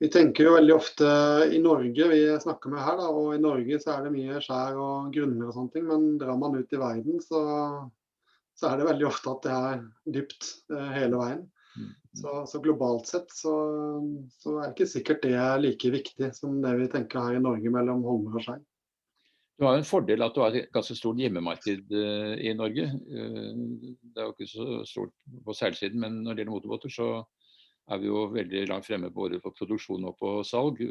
vi 0.00 0.08
tenker 0.08 0.46
jo 0.46 0.56
veldig 0.56 0.72
ofte 0.72 1.06
i 1.52 1.58
Norge, 1.60 2.06
vi 2.08 2.20
snakker 2.40 2.72
med 2.72 2.80
her, 2.80 2.96
da, 2.96 3.08
og 3.12 3.34
i 3.36 3.40
Norge 3.42 3.76
så 3.82 3.92
er 3.94 4.06
det 4.06 4.12
mye 4.14 4.40
skjær 4.40 4.78
og 4.80 5.10
grunner 5.12 5.50
og 5.50 5.56
sånne 5.56 5.74
ting. 5.74 5.84
Men 5.90 6.06
drar 6.20 6.38
man 6.40 6.56
ut 6.56 6.72
i 6.72 6.80
verden, 6.80 7.18
så, 7.20 7.40
så 8.56 8.70
er 8.70 8.80
det 8.80 8.86
veldig 8.88 9.08
ofte 9.10 9.34
at 9.34 9.44
det 9.44 9.58
er 9.58 9.82
dypt 10.16 10.48
eh, 10.72 10.88
hele 10.96 11.20
veien. 11.20 11.42
Mm. 11.76 11.90
Så, 12.16 12.32
så 12.48 12.62
globalt 12.64 13.12
sett 13.12 13.28
så, 13.34 13.52
så 14.40 14.56
er 14.56 14.64
det 14.64 14.72
ikke 14.72 14.88
sikkert 14.94 15.22
det 15.22 15.36
er 15.36 15.60
like 15.60 15.92
viktig 15.92 16.32
som 16.34 16.56
det 16.64 16.72
vi 16.80 16.88
tenker 16.96 17.20
her 17.20 17.36
i 17.36 17.44
Norge 17.44 17.72
mellom 17.76 18.00
Holmer 18.08 18.40
og 18.40 18.46
skjær. 18.46 18.64
Du 19.60 19.66
har 19.68 19.76
en 19.76 19.84
fordel 19.84 20.24
at 20.24 20.32
du 20.32 20.40
har 20.40 20.56
et 20.56 20.72
ganske 20.72 20.96
stort 20.96 21.20
hjemmemarked 21.20 21.92
eh, 21.92 22.34
i 22.48 22.56
Norge. 22.56 22.88
Eh, 22.88 23.52
det 24.00 24.16
er 24.16 24.30
jo 24.30 24.32
ikke 24.32 24.48
så 24.48 24.80
stort 24.88 25.12
på 25.44 25.60
seilsiden, 25.60 26.00
men 26.00 26.22
når 26.24 26.32
det 26.32 26.46
gjelder 26.46 26.54
motorbåter, 26.56 26.96
så 26.96 27.10
er 27.90 28.00
vi 28.02 28.10
jo 28.10 28.26
veldig 28.34 28.66
langt 28.70 28.86
fremme 28.86 29.10
både 29.14 29.40
på 29.42 29.52
produksjon 29.56 30.04
og 30.10 30.16
på 30.20 30.32
salg. 30.46 30.82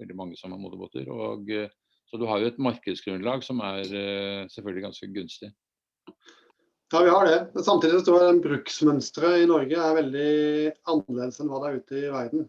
Veldig 0.00 0.18
mange 0.18 0.38
som 0.40 0.54
har 0.54 0.60
motorbåter. 0.60 1.08
Og, 1.12 1.50
eh, 1.50 1.70
så 2.10 2.20
du 2.20 2.26
har 2.28 2.42
jo 2.42 2.50
et 2.50 2.60
markedsgrunnlag 2.60 3.44
som 3.46 3.62
er 3.64 3.86
selvfølgelig 4.52 4.82
ganske 4.84 5.06
gunstig. 5.14 5.48
Ja, 6.92 7.00
vi 7.00 7.08
har 7.08 7.24
det. 7.24 7.38
Men 7.54 7.64
samtidig 7.64 8.02
så 8.02 8.04
tror 8.10 8.24
jeg 8.26 8.42
bruksmønsteret 8.44 9.44
i 9.44 9.48
Norge 9.48 9.78
er 9.80 9.96
veldig 9.96 10.32
annerledes 10.92 11.40
enn 11.40 11.48
hva 11.48 11.62
det 11.62 11.70
er 11.70 11.78
ute 11.80 12.02
i 12.02 12.10
verden. 12.12 12.44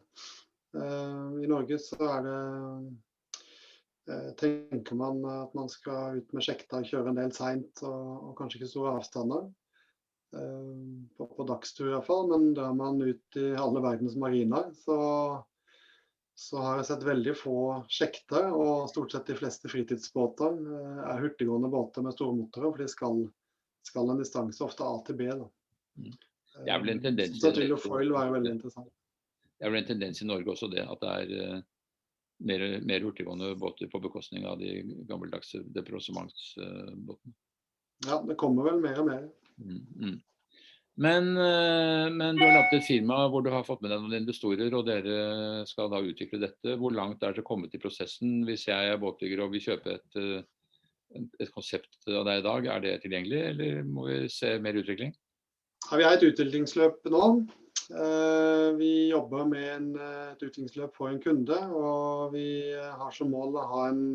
I 1.39 1.47
Norge 1.47 1.77
så 1.79 1.95
er 2.01 2.25
det 2.25 2.35
Eh, 4.09 4.31
tenker 4.35 4.95
man 4.99 5.23
at 5.31 5.53
man 5.55 5.69
skal 5.71 6.17
ut 6.19 6.33
med 6.35 6.43
sjekta 6.43 6.81
og 6.81 6.87
kjøre 6.89 7.13
en 7.13 7.19
del 7.21 7.29
seint 7.31 7.83
og, 7.87 8.07
og, 8.17 8.31
kanskje 8.39 8.59
ikke 8.59 8.71
store 8.73 8.97
avstander. 8.97 9.45
Eh, 10.33 11.17
på, 11.17 11.27
på 11.27 11.43
dagstur 11.43 11.91
iallfall, 11.91 12.29
men 12.29 12.53
drar 12.53 12.73
man 12.73 13.01
ut 13.01 13.37
i 13.37 13.51
alle 13.55 13.81
verdens 13.81 14.15
mariner, 14.15 14.71
så, 14.73 14.97
så 16.35 16.57
har 16.57 16.79
jeg 16.79 16.87
sett 16.89 17.05
veldig 17.05 17.35
få 17.37 17.57
sjekter. 17.91 18.49
Og 18.49 18.89
stort 18.89 19.13
sett 19.13 19.29
de 19.29 19.37
fleste 19.37 19.69
fritidsbåter 19.69 20.57
eh, 20.57 21.03
er 21.11 21.21
hurtiggående 21.21 21.69
båter 21.73 22.05
med 22.05 22.17
store 22.17 22.37
motorer, 22.39 22.71
for 22.71 22.81
de 22.81 22.89
skal, 22.89 23.21
skal 23.85 24.09
en 24.09 24.23
distanse 24.23 24.65
ofte 24.65 24.87
A 24.87 24.95
til 25.05 25.19
B. 25.21 25.29
Da. 25.29 25.51
Mm. 26.01 26.17
Det 26.53 26.73
er 26.73 26.81
vel 26.81 26.95
en 26.95 27.05
tendens 27.05 27.37
så 27.41 27.53
til 27.53 27.77
foil 27.81 28.13
være 28.13 28.33
veldig 28.39 28.57
interessant. 28.57 28.89
Det 29.53 29.69
er 29.69 29.73
vel 29.73 29.83
en 29.83 29.91
tendens 29.93 30.21
i 30.21 30.27
Norge 30.27 30.49
også 30.53 30.67
det, 30.73 30.83
at 30.89 31.01
det 31.01 31.13
er 31.13 31.61
mer, 32.43 32.65
mer 32.83 33.05
hurtiggående 33.05 33.53
båter 33.57 33.89
på 33.89 34.01
bekostning 34.01 34.45
av 34.49 34.57
de 34.59 34.81
gammeldagse 35.09 35.61
deprossementsbåtene. 35.77 37.37
Ja, 38.03 38.17
det 38.27 38.35
kommer 38.41 38.67
vel 38.67 38.81
mer 38.83 38.99
og 38.99 39.07
mer. 39.07 39.23
Mm, 39.61 39.81
mm. 39.99 40.21
Men, 40.95 41.37
eh, 41.37 42.09
men, 42.13 42.35
du 42.35 42.43
har 42.43 42.53
laget 42.53 42.75
et 42.77 42.85
firma 42.85 43.23
hvor 43.33 43.41
du 43.41 43.49
har 43.49 43.65
fått 43.65 43.81
med 43.81 43.89
deg 43.89 44.01
noen 44.03 44.19
investorer, 44.19 44.73
og 44.77 44.85
dere 44.85 45.63
skal 45.65 45.89
da 45.89 46.03
utvikle 46.05 46.41
dette. 46.43 46.75
Hvor 46.77 46.93
langt 46.93 47.23
er 47.23 47.33
dere 47.33 47.45
kommet 47.45 47.73
i 47.73 47.81
prosessen? 47.81 48.43
Hvis 48.45 48.67
jeg 48.69 48.91
er 48.91 49.01
båtbygger 49.01 49.41
og 49.41 49.55
vil 49.55 49.65
kjøpe 49.65 49.97
et, 49.97 50.19
eh, 50.21 51.25
et 51.41 51.53
konsept 51.53 51.97
av 52.11 52.27
deg 52.29 52.43
i 52.43 52.45
dag, 52.45 52.69
er 52.75 52.85
det 52.85 52.93
tilgjengelig, 53.01 53.41
eller 53.53 53.89
må 53.89 54.05
vi 54.11 54.19
se 54.29 54.53
mer 54.61 54.77
utvikling? 54.77 55.15
Ja, 55.89 55.97
vi 55.97 56.05
har 56.05 56.19
et 56.19 56.27
utviklingsløp 56.29 57.09
nå. 57.09 57.25
Eh, 57.89 58.69
vi 58.77 58.93
jobber 59.09 59.49
med 59.49 59.65
en, 59.73 59.89
et 59.97 60.45
utviklingsløp 60.45 60.93
for 60.95 61.09
en 61.09 61.21
kunde, 61.25 61.57
og 61.73 62.37
vi 62.37 62.69
har 62.69 63.11
som 63.17 63.33
mål 63.33 63.57
å 63.57 63.67
ha 63.73 63.89
en 63.89 64.05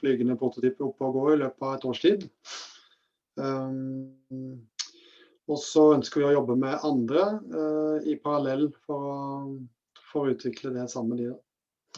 flygende 0.00 0.40
prototype 0.40 0.80
oppe 0.88 1.06
og 1.06 1.20
gå 1.20 1.28
i 1.34 1.40
løpet 1.44 1.68
av 1.68 1.76
et 1.76 1.90
års 1.92 2.00
tid. 2.08 2.30
Og 5.50 5.58
så 5.58 5.88
ønsker 5.96 6.22
vi 6.22 6.28
å 6.28 6.34
jobbe 6.36 6.56
med 6.60 6.84
andre 6.86 7.24
uh, 7.50 7.98
i 8.06 8.14
parallell 8.22 8.68
for 8.86 9.08
å, 9.10 9.16
for 10.12 10.28
å, 10.28 10.34
utvikle 10.36 10.70
det 10.76 10.86
sammen 10.92 11.16
med 11.16 11.22
de. 11.24 11.32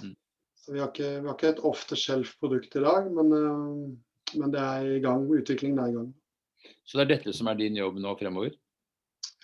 Mm. 0.00 0.14
Så 0.60 0.72
vi 0.72 0.80
har, 0.80 0.90
ikke, 0.92 1.10
vi 1.20 1.28
har, 1.28 1.36
ikke, 1.36 1.52
et 1.52 1.64
off 1.68 1.84
the 1.90 1.98
shelf-produkt 1.98 2.76
i 2.80 2.84
dag, 2.86 3.10
men, 3.12 3.32
uh, 3.36 4.36
men, 4.40 4.54
det 4.54 4.64
er 4.64 4.90
i 4.96 5.02
gang, 5.04 5.26
utviklingen 5.28 5.82
er 5.82 5.92
i 5.92 5.96
gang. 5.98 6.10
Så 6.88 6.96
det 6.96 7.04
er 7.04 7.12
dette 7.18 7.36
som 7.36 7.50
er 7.50 7.60
din 7.60 7.76
jobb 7.76 8.00
nå 8.00 8.16
fremover? 8.20 8.56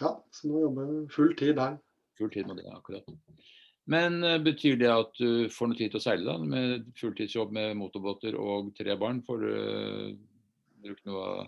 Ja, 0.01 0.15
så 0.33 0.49
nå 0.49 0.65
jobber 0.65 0.89
jeg 0.89 1.07
full 1.13 1.37
tid 1.37 1.61
her. 1.61 1.77
Full 2.21 2.33
tid 2.33 2.49
med 2.49 2.63
det, 2.63 2.71
akkurat. 2.73 3.05
Men 3.91 4.23
uh, 4.25 4.39
betyr 4.41 4.81
det 4.81 4.89
at 4.95 5.13
du 5.21 5.53
får 5.53 5.71
noe 5.71 5.77
tid 5.77 5.93
til 5.93 6.01
å 6.01 6.07
seile, 6.07 6.25
da? 6.25 6.41
Med 6.41 6.89
fulltidsjobb 6.97 7.53
med 7.53 7.77
motorbåter 7.77 8.41
og 8.41 8.73
tre 8.81 8.97
barn? 8.97 9.21
Får 9.29 9.45
du 9.45 9.53
uh, 9.53 10.19
brukt 10.81 11.05
noe 11.09 11.29
av 11.29 11.41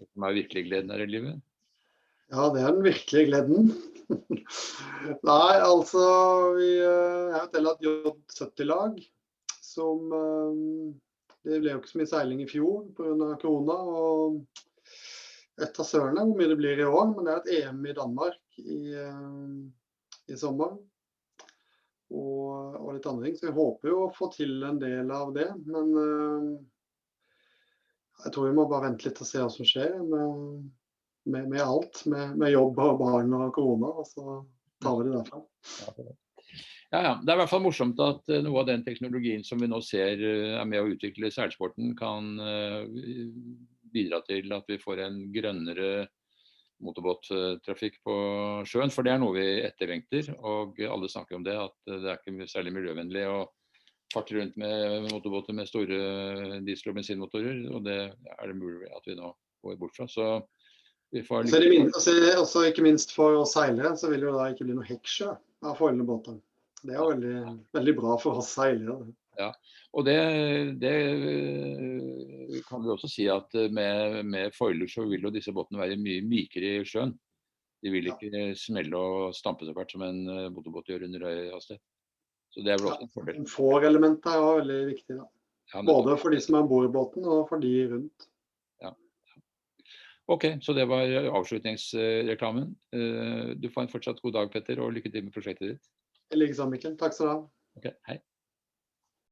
det 0.00 0.08
som 0.08 0.24
er 0.24 0.40
virkelig 0.40 0.64
gleden 0.70 0.92
her 0.94 1.04
i 1.04 1.10
livet? 1.10 1.46
Ja, 2.30 2.46
det 2.54 2.60
er 2.62 2.74
den 2.76 2.84
virkelige 2.86 3.26
gleden. 3.26 3.70
Nei, 5.26 5.54
altså 5.58 6.02
vi 6.54 6.68
Jeg 6.76 7.32
er 7.34 7.40
et 7.40 7.56
del 7.56 7.70
av 7.70 7.78
et 7.78 7.86
J70-lag 7.86 9.00
som 9.64 10.12
Det 11.42 11.58
ble 11.58 11.74
jo 11.74 11.80
ikke 11.80 11.90
så 11.90 12.00
mye 12.00 12.10
seiling 12.10 12.42
i 12.44 12.48
fjor 12.50 12.84
pga. 12.94 13.32
korona. 13.42 13.74
og 13.74 14.40
et 15.60 15.82
av 15.82 15.84
søren 15.84 16.16
hvor 16.22 16.38
mye 16.38 16.48
det 16.48 16.56
blir 16.56 16.80
i 16.80 16.86
år, 16.88 17.10
men 17.12 17.26
det 17.26 17.32
er 17.32 17.40
et 17.40 17.50
EM 17.58 17.82
i 17.84 17.96
Danmark 17.98 18.60
i, 18.62 18.78
eh, 18.96 20.32
i 20.32 20.38
sommer. 20.40 20.78
Og, 22.10 22.78
og, 22.78 22.88
litt 22.94 23.06
andre 23.10 23.26
ting. 23.26 23.36
Så 23.36 23.50
vi 23.50 23.56
håper 23.58 23.90
jo 23.90 23.98
å 24.06 24.12
få 24.14 24.30
til 24.32 24.54
en 24.66 24.78
del 24.80 25.10
av 25.14 25.34
det. 25.36 25.50
Men 25.66 25.92
jeg 28.24 28.32
tror 28.32 28.48
vi 28.48 28.56
må 28.56 28.64
bare 28.70 28.88
vente 28.88 29.06
litt 29.06 29.20
og 29.20 29.28
se 29.28 29.42
hva 29.42 29.50
som 29.52 29.68
skjer 29.68 29.98
med, 30.00 30.64
med, 31.24 31.48
med 31.50 31.60
alt. 31.60 32.02
Med, 32.06 32.36
med, 32.38 32.52
jobb 32.54 32.80
og 32.80 32.98
barn 33.00 33.36
og 33.36 33.52
korona. 33.56 33.92
Og 34.02 34.08
så 34.08 34.40
tar 34.82 34.98
vi 34.98 35.08
det 35.08 35.16
derfra. 35.18 35.42
Ja, 36.90 37.02
ja. 37.04 37.12
Det 37.22 37.30
er 37.30 37.36
i 37.36 37.40
hvert 37.42 37.52
fall 37.52 37.64
morsomt 37.64 38.00
at 38.02 38.32
uh, 38.32 38.40
noe 38.44 38.62
av 38.62 38.70
den 38.70 38.84
teknologien 38.86 39.44
som 39.46 39.60
vi 39.62 39.68
nå 39.70 39.82
ser 39.86 40.22
uh, 40.22 40.56
er 40.60 40.70
med 40.70 40.82
å 40.82 40.94
utvikle 40.94 41.30
seilsporten, 41.34 41.94
kan 41.98 42.32
bidra 43.90 44.20
til 44.26 44.52
at 44.54 44.66
vi 44.70 44.78
får 44.78 45.04
en 45.06 45.22
grønnere 45.34 46.08
motorbåttrafikk 46.80 48.00
på 48.06 48.16
sjøen. 48.68 48.92
For 48.94 49.06
det 49.06 49.14
er 49.14 49.22
noe 49.22 49.36
vi 49.36 49.46
etterlengter. 49.66 50.32
Og 50.38 50.80
alle 50.86 51.10
snakker 51.12 51.38
om 51.38 51.46
det, 51.46 51.56
at 51.60 51.76
det 51.90 52.04
er 52.06 52.20
ikke 52.20 52.48
særlig 52.50 52.74
miljøvennlig 52.76 53.26
å 53.28 53.40
farte 54.10 54.34
rundt 54.34 54.56
med 54.58 55.10
motorbåter 55.10 55.54
med 55.54 55.68
store 55.70 56.60
diesel- 56.66 56.90
og 56.92 56.98
bensinmotorer. 56.98 57.62
Og 57.74 57.84
det 57.86 58.00
er 58.10 58.44
det 58.46 58.58
mulig 58.58 58.90
at 58.96 59.06
vi 59.06 59.18
nå 59.18 59.32
går 59.64 59.78
bort 59.80 59.96
fra. 59.96 60.08
Så 60.10 60.26
får 61.26 61.48
Så 61.50 61.60
minst, 61.64 61.96
altså, 61.98 62.12
også 62.38 62.66
ikke 62.70 62.84
minst 62.86 63.14
for 63.16 63.40
å 63.40 63.46
seilere, 63.48 63.96
så 63.98 64.10
vil 64.12 64.22
det 64.26 64.34
da 64.36 64.50
ikke 64.52 64.66
bli 64.68 64.76
noe 64.78 64.86
hekksjø 64.86 65.32
av 65.66 65.78
foilende 65.78 66.06
båter. 66.08 66.38
Det 66.80 66.94
er 66.94 67.02
veldig, 67.02 67.56
veldig 67.76 67.94
bra 67.98 68.14
for 68.20 68.40
oss 68.40 68.52
seilere. 68.56 69.10
Ja, 69.38 69.50
og 69.96 70.04
det, 70.06 70.16
det, 70.82 70.92
eh, 70.92 72.60
kan 72.68 72.84
vi 72.84 72.92
også 72.92 73.08
si 73.10 73.26
at 73.32 73.54
eh, 73.58 73.70
med, 73.72 74.20
med 74.28 74.54
foiler 74.54 74.90
så 74.90 75.06
vil 75.08 75.26
jo 75.26 75.32
disse 75.34 75.54
båtene 75.54 75.80
være 75.80 75.98
mye 76.00 76.22
mykere 76.26 76.76
i 76.80 76.86
sjøen. 76.88 77.14
De 77.80 77.92
vil 77.94 78.10
ikke 78.10 78.28
ja. 78.28 78.50
smelle 78.58 78.98
og 78.98 79.34
stampe 79.36 79.64
så 79.64 79.74
fælt 79.76 79.94
som 79.94 80.04
en 80.04 80.20
eh, 80.28 80.48
motorbåt 80.52 80.90
gjør 80.92 81.06
under 81.08 81.26
høy 81.26 81.50
hastighet. 81.54 81.82
Så 82.50 82.64
det 82.66 82.74
er 82.74 82.82
vel 82.82 82.90
også 82.92 83.06
en 83.06 83.12
fordel. 83.14 83.38
Ja, 83.38 83.46
Får-elementet 83.54 84.32
er 84.32 84.42
også 84.42 84.60
veldig 84.60 84.80
viktig. 84.90 85.18
da. 85.20 85.28
Ja, 85.70 85.84
Både 85.86 86.16
for 86.18 86.34
de 86.34 86.40
som 86.42 86.58
er 86.58 86.66
om 86.66 86.92
båten 86.92 87.26
og 87.30 87.44
for 87.48 87.62
de 87.62 87.74
rundt. 87.92 88.29
Ok, 90.30 90.46
så 90.62 90.74
det 90.76 90.86
var 90.86 91.10
avslutningsreklamen. 91.34 92.68
Du 93.58 93.66
får 93.74 93.82
en 93.82 93.90
fortsatt 93.90 94.20
god 94.22 94.36
dag, 94.36 94.52
Petter, 94.52 94.78
og 94.78 94.94
lykke 94.94 95.10
til 95.10 95.26
med 95.26 95.34
prosjektet 95.34 95.72
ditt. 95.72 95.88
I 96.30 96.38
like 96.38 96.66
Mikkel. 96.70 96.94
Takk 97.00 97.16
skal 97.16 97.26
du 97.26 97.32
ha. 97.32 97.38
Okay, 97.80 97.96
hei. 98.06 98.20